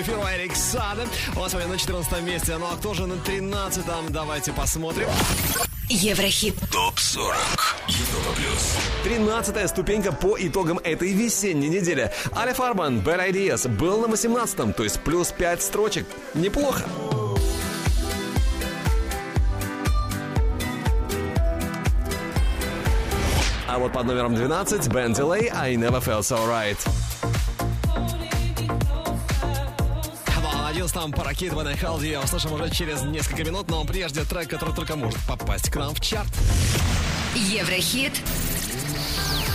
[0.05, 1.07] эфиру Эрик Сада.
[1.35, 4.13] У сегодня на 14 месте, ну а кто же на 13-м?
[4.13, 5.09] Давайте посмотрим.
[5.89, 6.57] Еврохит.
[6.71, 7.35] Топ-40.
[7.89, 8.77] Европа плюс.
[9.03, 12.13] Тринадцатая ступенька по итогам этой весенней недели.
[12.33, 16.07] Али Фарман, Bad Ideas, был на 18-м, то есть плюс 5 строчек.
[16.35, 16.85] Неплохо.
[23.67, 27.04] А вот под номером 12 Бен Дилей I Never Felt So Right.
[30.95, 35.69] там Паракит Ванахалди услышим уже через несколько минут, но прежде трек, который только может попасть
[35.69, 36.33] к нам в чарт.
[37.35, 38.13] Еврохит.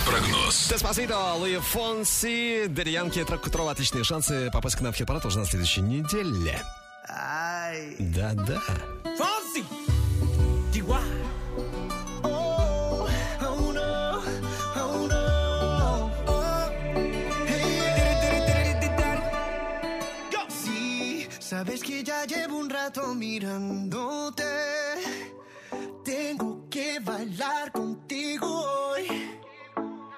[0.06, 0.68] Прогноз.
[0.68, 5.46] Деспасито, Луи Фонси, Дерьянки, трек которого отличные шансы попасть к нам в хит-парад уже на
[5.46, 6.62] следующей неделе.
[7.98, 8.60] Да-да.
[9.16, 9.64] Фонси!
[10.74, 11.00] Диуа!
[21.60, 24.44] Sabes que ya llevo un rato mirándote.
[26.02, 29.06] Tengo que bailar contigo hoy.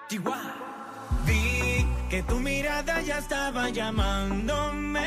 [0.09, 0.55] Chihuahua.
[1.27, 5.03] Vi que tu mirada ya estaba llamándome.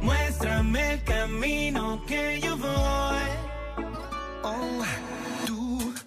[0.00, 3.30] Muéstrame el camino que yo voy.
[4.42, 4.82] Oh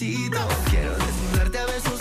[0.00, 1.99] Quiero desnudarte a besos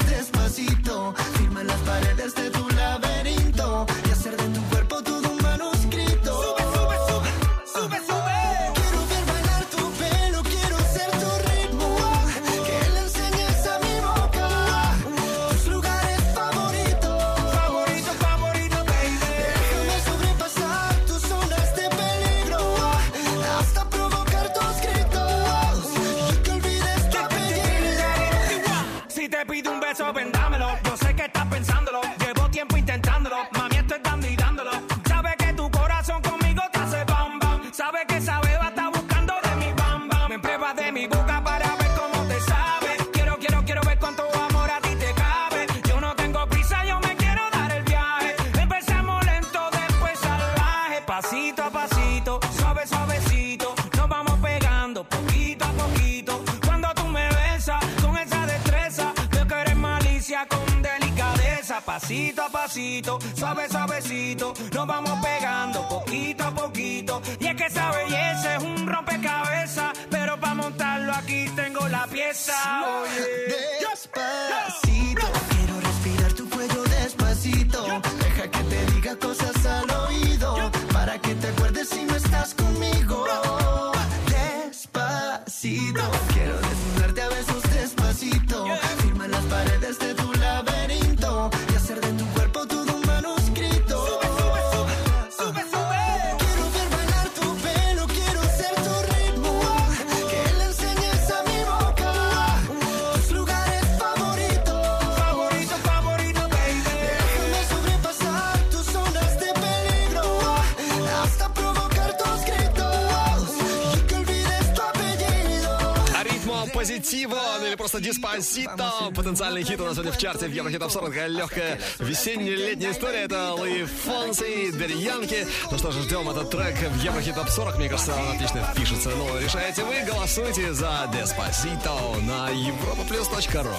[118.55, 119.11] диспансито.
[119.15, 121.09] Потенциальный хит у нас сегодня в чарте в Еврохит Топ 40.
[121.09, 123.23] Такая легкая весенняя летняя история.
[123.23, 125.47] Это Луи Фонси, Дерьянки.
[125.71, 127.77] Ну что же, ждем этот трек в Еврохит Топ 40.
[127.77, 129.09] Мне кажется, он отлично впишется.
[129.09, 133.75] Ну, решаете вы, голосуйте за Деспасито на europaplus.ru.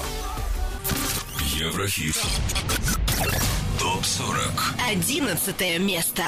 [1.56, 2.16] Еврохит.
[3.78, 4.40] Топ 40.
[4.90, 6.22] Одиннадцатое место.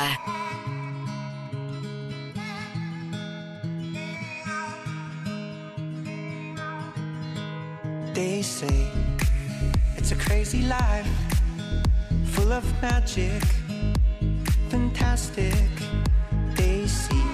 [13.16, 13.42] Magic,
[14.70, 15.68] fantastic.
[16.56, 17.24] They see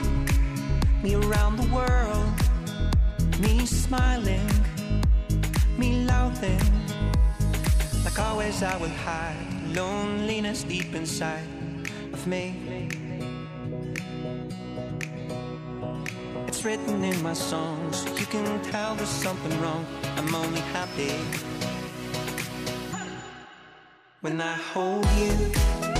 [1.03, 2.33] me around the world,
[3.41, 4.49] me smiling,
[5.77, 6.61] me laughing.
[8.05, 9.37] Like always, I will hide
[9.73, 11.47] loneliness deep inside
[12.13, 12.89] of me.
[16.49, 18.05] It's written in my songs.
[18.19, 19.87] You can tell there's something wrong.
[20.17, 21.15] I'm only happy
[24.21, 25.98] when I hold you.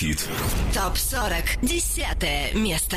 [0.00, 0.28] Еврохит.
[0.74, 1.60] Топ 40.
[1.62, 2.96] Десятое место.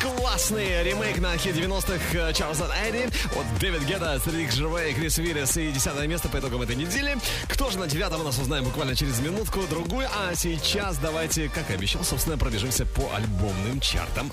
[0.00, 5.70] Классный ремейк на хит 90-х Чарльза Эдди от Дэвид Гетта, Рик Жервей, Крис Виллис и
[5.70, 7.18] десятое место по итогам этой недели.
[7.48, 10.08] Кто же на девятом у нас узнаем буквально через минутку-другую.
[10.16, 14.32] А сейчас давайте, как и обещал, собственно, пробежимся по альбомным чартам.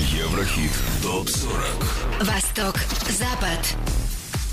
[0.00, 0.72] Еврохит
[1.02, 4.01] ТОП-40 Восток, Запад.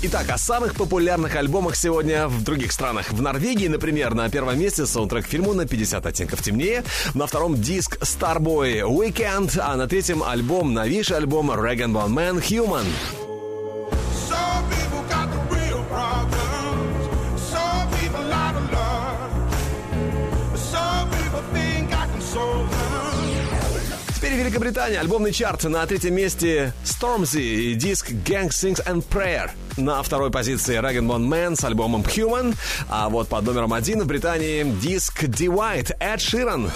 [0.02, 3.12] Итак, о самых популярных альбомах сегодня в других странах.
[3.12, 6.84] В Норвегии, например, на первом месте саундтрек фильму на 50 оттенков темнее.
[7.12, 12.86] На втором диск Starboy Weekend, а на третьем альбом, новейший альбом Rag Bone Man Human.
[24.16, 24.98] Теперь Великобритания.
[24.98, 29.50] Альбомный чарт на третьем месте Stormzy и диск Gang Sings and Prayer.
[29.76, 32.54] На второй позиции Rag Bone Man с альбомом Human.
[32.88, 36.70] А вот под номером один в Британии диск D-White Эд Ширан.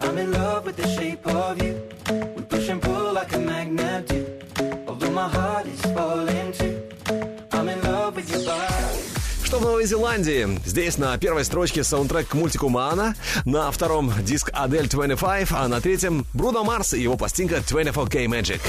[0.00, 1.74] I'm in love with the shape of you.
[2.36, 4.24] We push and pull like a magnet do.
[4.86, 6.82] Although my heart is falling too.
[7.52, 8.74] I'm in love with your body.
[9.44, 10.60] Что в новой Новой Зеландии.
[10.64, 13.14] Здесь на первой строчке саундтрек к мультику Маана,
[13.44, 18.60] на втором диск Адель 25, а на третьем Бруно Марс и его пластинка 24K Magic.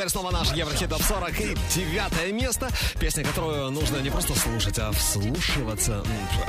[0.00, 2.70] Теперь снова наш Еврохит Топ 40 и девятое место.
[2.98, 6.02] Песня, которую нужно не просто слушать, а вслушиваться.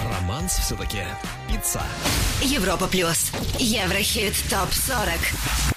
[0.09, 0.99] Романс все-таки.
[1.49, 1.81] Пицца.
[2.41, 3.31] Европа плюс.
[3.59, 5.19] Еврохит топ 40.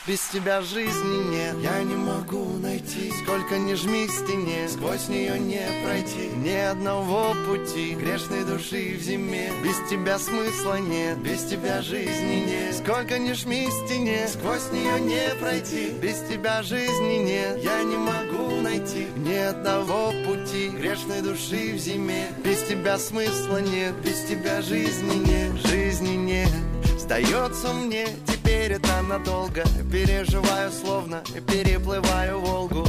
[0.06, 5.38] Без тебя жизни нет, я не могу найти Сколько ни жми к стене, сквозь нее
[5.38, 11.80] не пройти Ни одного пути, грешной души в зиме Без тебя смысла нет, без тебя
[11.80, 17.64] жизни нет Сколько ни жми к стене, сквозь нее не пройти Без тебя жизни нет,
[17.64, 22.28] я не могу найти Ни одного пути, грешной души в зиме.
[22.44, 26.50] Без тебя смысла нет, без тебя жизни нет Жизни нет.
[26.98, 29.62] Сдается мне, теперь это надолго.
[29.92, 32.86] Переживаю словно, переплываю Волгу.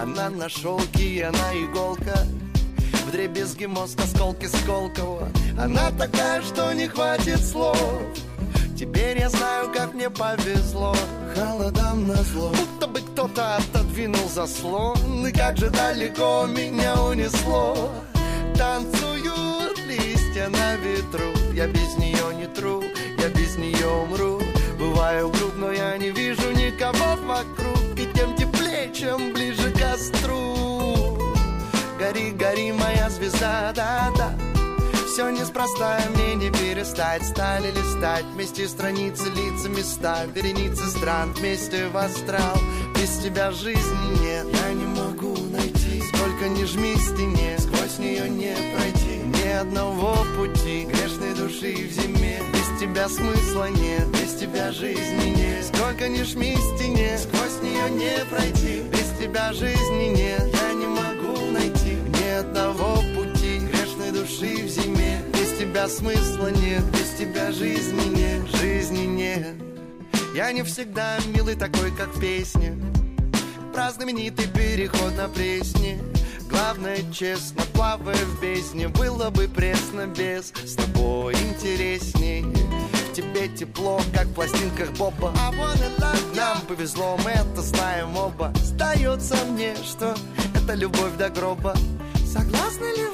[0.00, 2.26] Она на шелке, она иголка.
[3.06, 5.28] В дребезги мозг, осколки Сколково.
[5.58, 7.78] Она такая, что не хватит слов.
[8.76, 10.96] Теперь я знаю, как мне повезло
[11.34, 12.50] Холодам на зло.
[12.50, 15.26] Будто бы кто-то отодвинул заслон.
[15.26, 17.90] И как же далеко меня унесло.
[18.56, 21.32] Танцуют листья на ветру.
[21.52, 22.82] Я без нее не тру,
[23.18, 24.40] я без нее умру.
[24.78, 27.98] Бываю груб, но я не вижу никого вокруг.
[27.98, 31.18] И тем теплее, чем ближе к костру.
[31.98, 34.53] Гори, гори, моя звезда, да-да
[35.14, 37.24] все неспроста, и мне не перестать.
[37.24, 41.32] Стали листать вместе страницы, лица, места Вереницы стран.
[41.34, 42.58] Вместе в астрал
[42.96, 48.56] Без тебя жизни нет, я не могу найти Сколько ни жми стене, сквозь нее не
[48.74, 49.22] пройти.
[49.24, 55.64] Ни одного пути, грешной души в зиме Без тебя смысла нет, без тебя жизни нет.
[55.64, 58.82] Сколько ни жми стене, сквозь нее не пройти.
[58.90, 63.03] Без тебя жизни нет, я не могу найти Ни одного
[64.14, 65.22] души в зиме.
[65.32, 69.54] Без тебя смысла нет, без тебя жизни нет, жизни нет.
[70.34, 72.76] Я не всегда милый такой, как в песне
[73.72, 76.00] Про знаменитый переход на пресне.
[76.50, 78.88] Главное, честно, плавая в бездне.
[78.88, 85.32] Было бы пресно без С тобой интересней В тебе тепло, как в пластинках Боба.
[86.34, 88.52] Нам повезло, мы это знаем оба.
[88.56, 90.14] Сдается мне, что
[90.54, 91.74] это любовь до гроба.
[92.26, 93.04] Согласны ли?
[93.04, 93.13] А,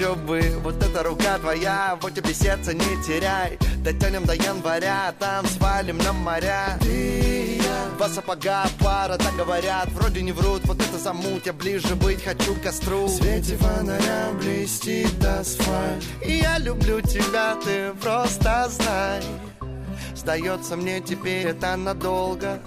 [0.00, 3.58] еще бы, вот эта рука твоя, вот тебе сердце не теряй.
[3.84, 6.78] Дотянем до января, там свалим на моря.
[6.80, 9.88] Ты и я, два сапога пара, так говорят.
[9.92, 13.06] Вроде не врут, вот это замут, я ближе быть хочу к костру.
[13.06, 16.02] В свете фонаря блестит асфальт.
[16.24, 19.22] И я люблю тебя, ты просто знай.
[20.14, 22.58] Сдается мне теперь это надолго.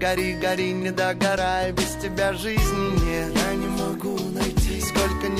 [0.00, 3.32] Гори, гори, не догорай, без тебя жизни нет.
[3.34, 4.25] Я не могу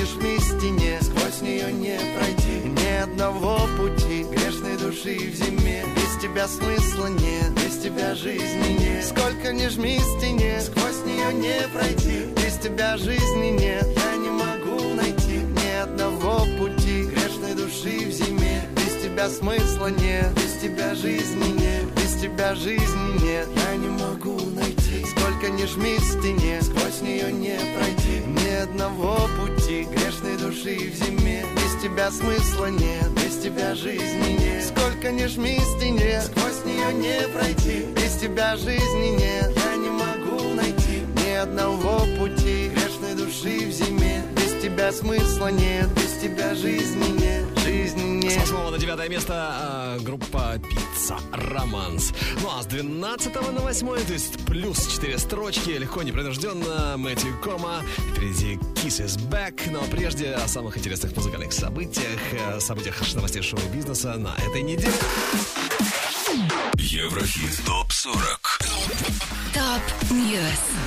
[0.07, 5.35] сколько ни жми к стене Сквозь нее не пройти, ни одного пути Грешной души в
[5.35, 11.33] зиме, без тебя смысла нет Без тебя жизни нет, сколько ни жми стене Сквозь нее
[11.33, 15.37] не пройти, без тебя жизни нет Я не могу найти.
[15.37, 21.85] Ни одного пути Грешной души в зиме, без тебя смысла нет Без тебя жизни нет,
[21.95, 27.31] без тебя жизни нет Я не могу найти Сколько ни жми к стене Сквозь нее
[27.31, 28.25] не пройти.
[28.25, 31.45] Ни одного пути Грешной души в зиме.
[31.55, 34.63] Без тебя смысла нет Без тебя жизни нет.
[34.65, 37.85] Сколько ни жми к стене Сквозь нее не пройти.
[37.95, 41.03] Без тебя жизни нет Я не могу найти.
[41.23, 44.23] Ни одного пути Грешной души в зиме.
[44.35, 47.45] Без тебя смысла нет Без тебя жизни нет.
[47.63, 52.11] Жизни С нет 8 на 9 место а, группа Пицца Романс.
[52.41, 57.83] Ну а с 12 на 8, то есть плюс 4 строчки, легко, непринужденно, Мэтью Кома.
[58.11, 59.71] Впереди Kisses Back.
[59.71, 64.91] Но прежде о самых интересных музыкальных событиях, э, событиях новостей шоу-бизнеса на этой неделе.
[66.75, 68.57] Еврохит ТОП-40
[69.53, 70.86] Top News.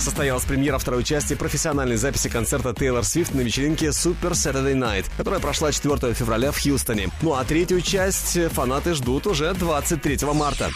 [0.00, 5.40] Состоялась премьера второй части профессиональной записи концерта Тейлор Свифт на вечеринке Super Saturday Night, которая
[5.40, 7.10] прошла 4 февраля в Хьюстоне.
[7.20, 10.70] Ну а третью часть фанаты ждут уже 23 марта.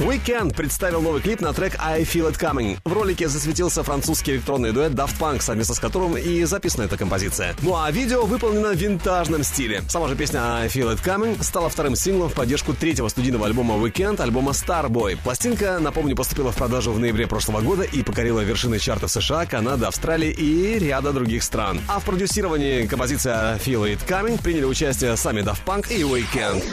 [0.00, 2.78] Weekend представил новый клип на трек I Feel It Coming.
[2.86, 7.54] В ролике засветился французский электронный дуэт Daft Punk, совместно с которым и записана эта композиция.
[7.60, 9.82] Ну а видео выполнено в винтажном стиле.
[9.88, 13.74] Сама же песня I Feel It Coming стала вторым синглом в поддержку третьего студийного альбома
[13.74, 15.18] Weekend, альбома Starboy.
[15.22, 19.84] Пластинка, напомню, поступила в продажу в ноябре прошлого года и покорила вершины чартов США, Канады,
[19.84, 21.78] Австралии и ряда других стран.
[21.88, 26.64] А в продюсировании композиции I Feel It Coming приняли участие сами Daft Punk и Weekend.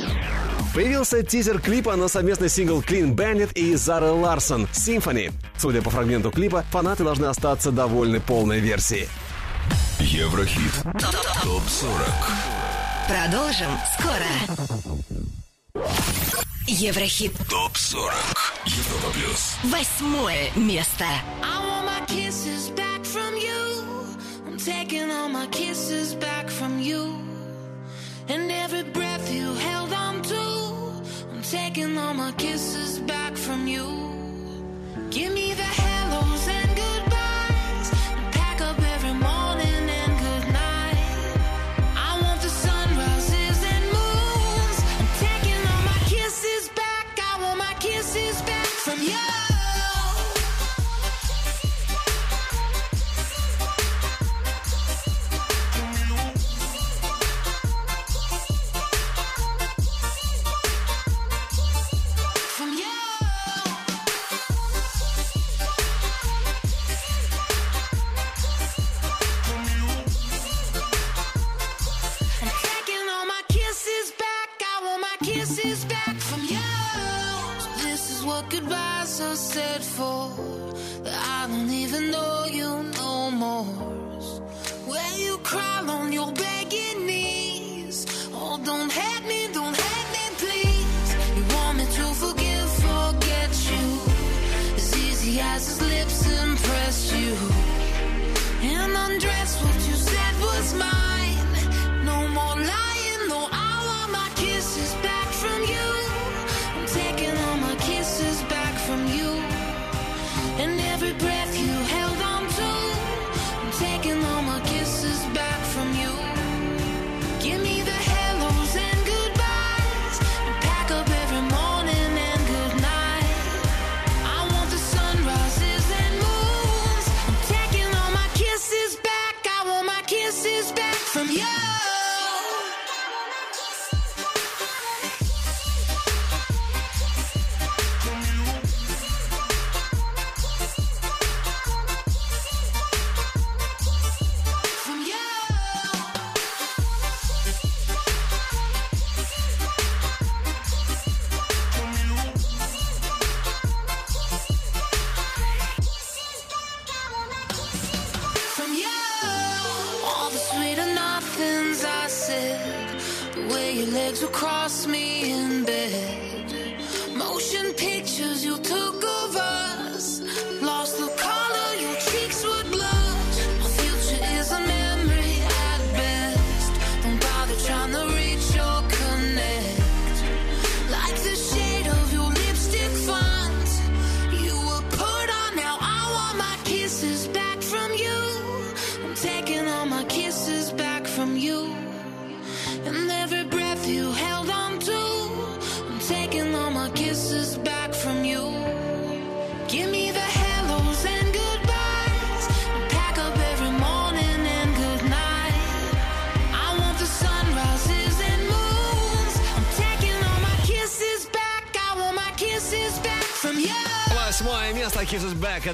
[0.78, 5.34] Появился тизер клипа на совместный сингл Clean Bandit и Зары Ларсон «Symphony».
[5.58, 9.10] Судя по фрагменту клипа, фанаты должны остаться довольны полной версией.
[10.00, 10.72] Еврохит.
[10.84, 12.12] Топ-40.
[13.08, 14.32] Продолжим скоро.
[16.68, 17.34] Еврохит.
[17.50, 18.14] Топ-40.
[18.66, 19.56] Европа плюс.
[19.64, 21.06] Восьмое место.
[21.42, 23.84] I want my kisses back from you.
[24.46, 27.16] I'm taking all my kisses back from you.
[28.30, 30.07] And every breath you held on
[31.52, 33.86] taking all my kisses back from you.
[35.10, 36.57] Give me the hellos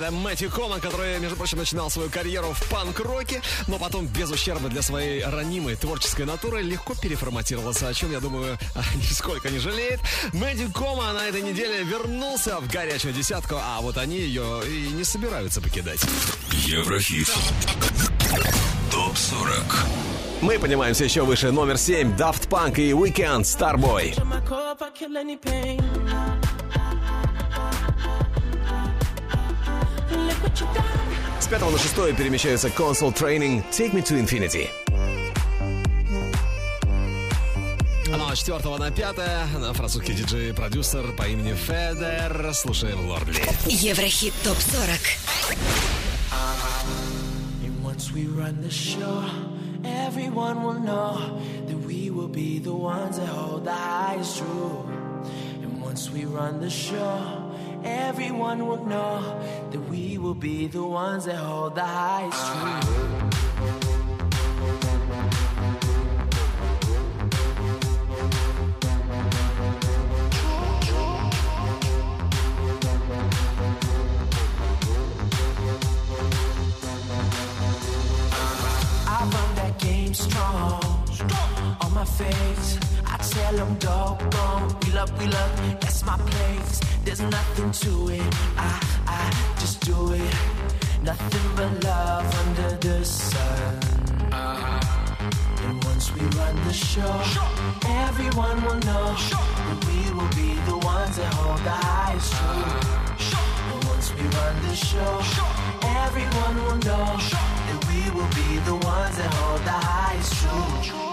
[0.04, 4.68] Это Мэтью Коман, который, между прочим, начинал свою карьеру в панк-роке, но потом без ущерба
[4.68, 8.58] для своей ранимой творческой натуры легко переформатировался, о чем, я думаю,
[8.96, 10.02] нисколько не жалеет.
[10.34, 15.06] Мэтью Коман на этой неделе вернулся в горячую десятку, а вот они ее и не
[15.06, 16.02] собираются покидать.
[16.52, 17.32] Еврохит.
[18.92, 19.64] Топ-40.
[20.42, 21.52] Мы поднимаемся еще выше.
[21.52, 22.12] Номер семь.
[22.18, 24.14] Daft Punk и Weekend Starboy.
[31.40, 34.70] С пятого на шестое перемещается Console Training Take Me to Infinity.
[38.08, 42.54] Ну а с четвертого на пятое французский диджей-продюсер по имени Федер.
[42.54, 43.42] Слушаем Лордли.
[43.66, 45.00] Еврохит ТОП-40.
[47.64, 49.24] And once we run the show,
[49.84, 54.86] everyone will know that we will be the ones that hold the highest truth.
[55.64, 57.20] And once we run the show,
[57.84, 59.22] everyone will know
[59.74, 62.90] that we will be the ones that hold the highest truth.
[80.14, 81.08] Strong.
[81.12, 81.78] strong.
[81.82, 82.78] On my face,
[83.08, 84.76] I tell them doggone.
[84.84, 86.80] We love, we love, that's my place.
[87.04, 88.36] There's nothing to it.
[88.58, 89.03] I
[89.64, 90.36] just do it.
[91.04, 93.80] Nothing but love under the sun.
[94.30, 95.66] Uh-huh.
[95.66, 97.54] And once we run the show, sure.
[98.08, 99.48] everyone will know sure.
[99.68, 102.76] that we will be the ones that hold the highest truth.
[102.76, 103.28] Uh-huh.
[103.30, 103.50] Sure.
[103.72, 105.14] And once we run the show,
[106.04, 107.08] everyone will know
[107.68, 111.13] that we will be the ones that hold the highest truth.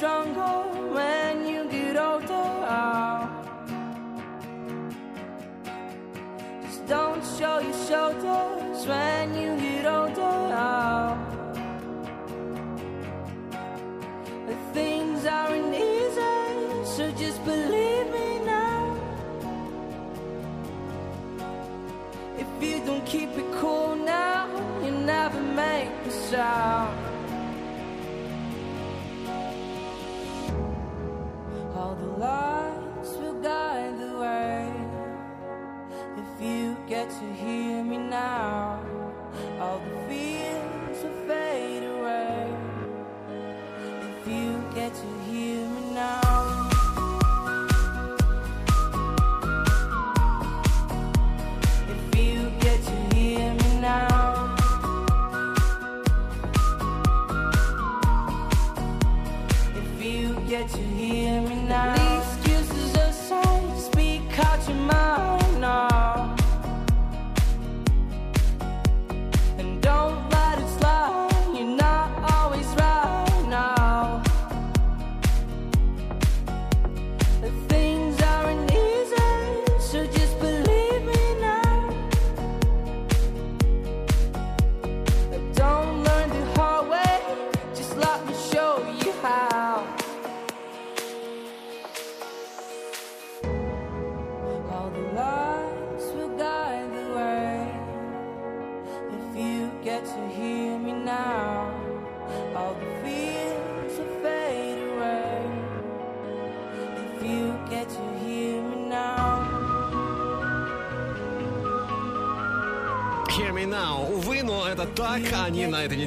[0.00, 0.62] stronger
[0.94, 3.28] when you get older.
[6.62, 9.69] Just don't show your shoulders when you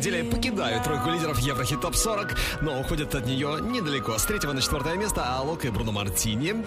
[0.03, 4.17] неделе покидают тройку лидеров Еврохит Топ 40, но уходят от нее недалеко.
[4.17, 6.65] С третьего на четвертое место Алок и Бруно Мартини.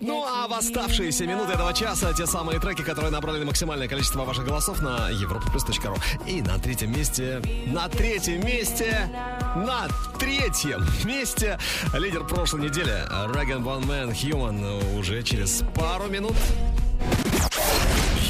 [0.00, 4.46] Ну а в оставшиеся минуты этого часа те самые треки, которые набрали максимальное количество ваших
[4.46, 6.00] голосов на europaplus.ru.
[6.26, 9.10] И на третьем месте, на третьем месте,
[9.54, 9.88] на
[10.18, 11.58] третьем месте
[11.92, 16.36] лидер прошлой недели Regan One Man Human уже через пару минут.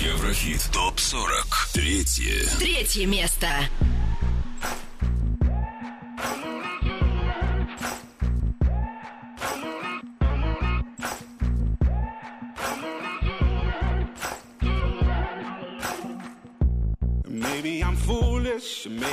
[0.00, 1.74] Еврохит ТОП-40.
[1.74, 2.48] Третье.
[2.58, 3.46] Третье место.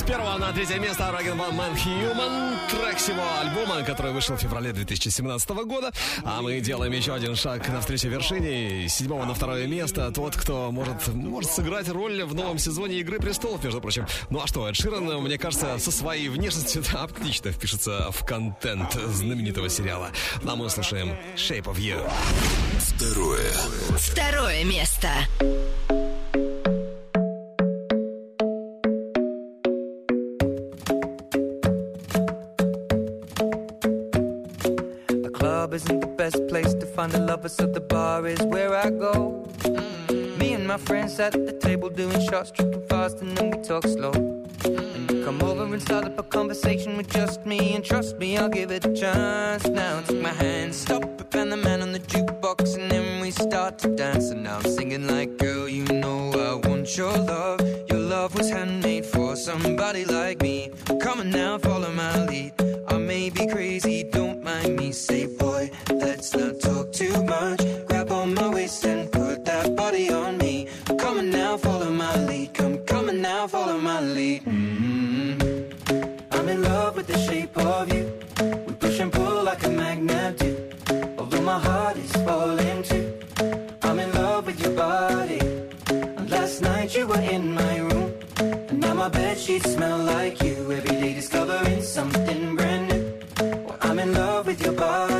[0.00, 2.56] С первого на третье место Dragon Ball Man Human.
[2.70, 5.92] Трек всего альбома, который вышел в феврале 2017 года.
[6.24, 8.88] А мы делаем еще один шаг навстречу вершине.
[8.88, 10.10] С седьмого на второе место.
[10.10, 14.06] Тот, кто может, может сыграть роль в новом сезоне Игры Престолов, между прочим.
[14.30, 18.94] Ну а что, Эд Ширан, мне кажется, со своей внешностью да, отлично впишется в контент
[18.94, 20.12] знаменитого сериала.
[20.42, 22.10] А мы слушаем Shape of You.
[22.78, 23.52] Второе.
[23.98, 25.10] Второе место.
[37.00, 39.48] Find a lover, so the bar is where I go.
[40.38, 43.56] Me and my friends sat at the table doing shots, tripping fast, and then we
[43.62, 44.12] talk slow.
[44.64, 48.36] And you come over and start up a conversation with just me, and trust me,
[48.36, 49.66] I'll give it a chance.
[49.66, 53.30] Now take my hand, stop it, and the man on the jukebox, and then we
[53.30, 54.28] start to dance.
[54.28, 56.18] And now I'm singing like, girl, you know
[56.50, 57.60] I want your love.
[57.88, 60.70] Your love was handmade for somebody like me.
[61.00, 62.52] Come on now, follow my lead.
[62.88, 63.99] I may be crazy,
[89.10, 90.72] bed sheets smell like you.
[90.72, 93.64] Every day discovering something brand new.
[93.64, 95.19] Well, I'm in love with your body.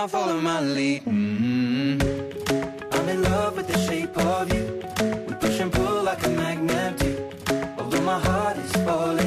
[0.00, 1.02] now, follow my lead.
[1.02, 1.98] hmm
[2.90, 4.64] I'm in love with the shape of you.
[5.26, 7.12] We push and pull like a magnet do.
[7.78, 9.19] Although my heart is falling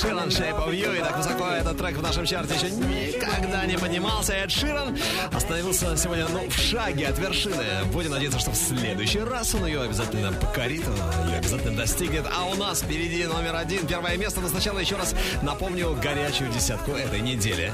[0.00, 0.96] Ширан, Shape of You.
[0.96, 4.32] И так высоко этот трек в нашем чарте еще никогда не поднимался.
[4.32, 4.96] Эд Ширан
[5.30, 7.64] остановился сегодня ну, в шаге от вершины.
[7.92, 12.24] Будем надеяться, что в следующий раз он ее обязательно покорит, он ее обязательно достигнет.
[12.34, 14.40] А у нас впереди номер один, первое место.
[14.40, 17.70] Но сначала еще раз напомню горячую десятку этой недели.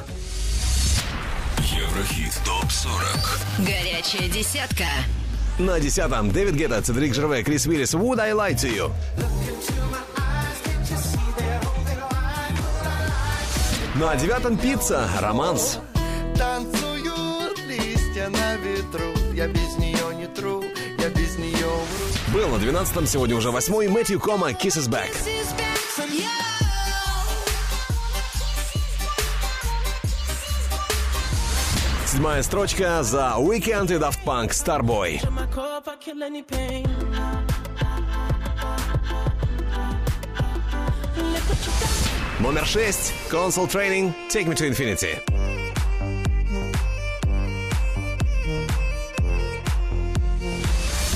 [1.59, 4.87] Еврохит ТОП-40 Горячая десятка.
[5.61, 8.93] На десятом Дэвид Гетта, Цедрик Жерве, Крис Уиллис, Would I Lie to You?
[13.99, 15.79] На девятом Пицца, Романс.
[16.37, 20.63] Танцуют листья на ветру Я без нее не тру,
[20.99, 25.09] я без нее умру Был на двенадцатом, сегодня уже восьмой Мэтью Кома, Kisses Back.
[32.05, 35.21] Седьмая строчка за Weekend и Daft Punk Starboy.
[42.39, 45.19] Номер шесть Console Training Take Me to Infinity.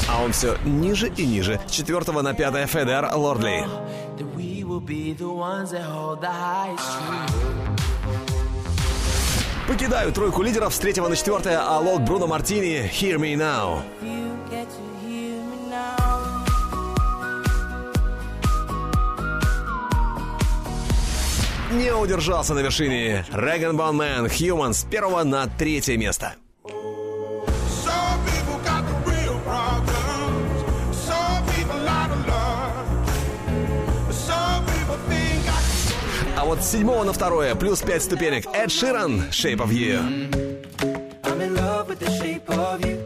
[0.09, 1.61] А он все ниже и ниже.
[1.67, 3.67] С четвертого на пятое Федер Лордли.
[9.69, 13.83] Покидаю тройку лидеров с третьего на четвертое Алок Бруно Мартини Hear Me Now.
[21.71, 26.35] Не удержался на вершине Реган Бон Мэн Human с первого на третье место.
[36.37, 40.01] А вот с седьмого на второе плюс пять ступенек Эд Ширан Shape of You.
[41.23, 43.00] I'm in love with the shape of you.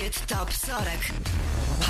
[0.00, 1.12] Еврохит ТОП-40.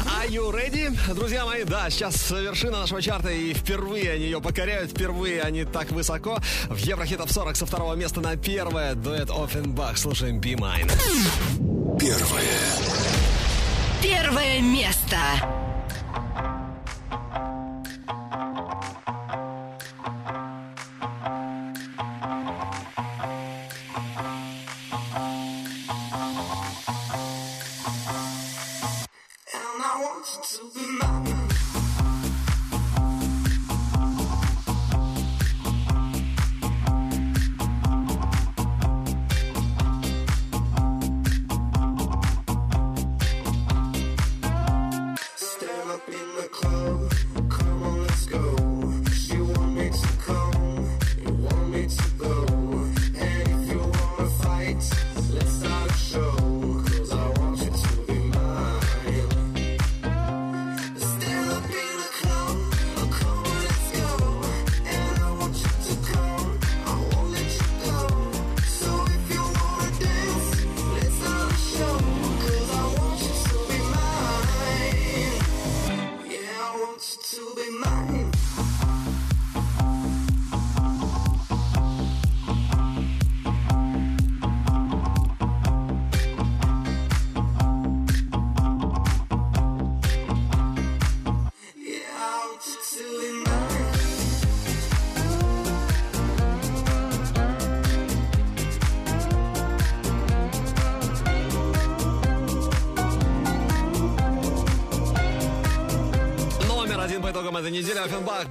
[0.07, 0.91] Are you ready?
[1.15, 5.93] Друзья мои, да, сейчас вершина нашего чарта, и впервые они ее покоряют, впервые они так
[5.93, 6.39] высоко.
[6.69, 9.97] В Еврохитов 40 со второго места на первое дуэт Оффенбах.
[9.97, 10.91] Слушаем Be Mine.
[12.01, 12.59] Первое
[14.03, 15.17] Первое место.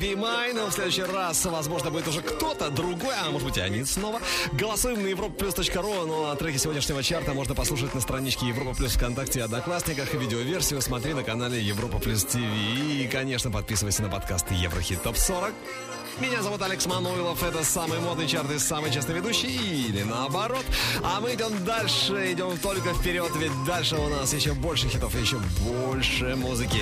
[0.09, 0.53] Be Mine.
[0.53, 4.19] Но в следующий раз, возможно, будет уже кто-то другой, а может быть и они снова.
[4.53, 6.05] Голосуем на europaplus.ru.
[6.05, 10.13] Ну а треки сегодняшнего чарта можно послушать на страничке Европа Плюс ВКонтакте и Одноклассниках.
[10.13, 12.37] Видеоверсию смотри на канале Европа Плюс ТВ.
[12.37, 15.53] И, конечно, подписывайся на подкаст Еврохит Топ 40.
[16.19, 17.41] Меня зовут Алекс Мануилов.
[17.43, 19.87] Это самый модный чарт и самый честный ведущий.
[19.87, 20.65] Или наоборот.
[21.03, 22.33] А мы идем дальше.
[22.33, 26.81] Идем только вперед, ведь дальше у нас еще больше хитов и еще больше музыки.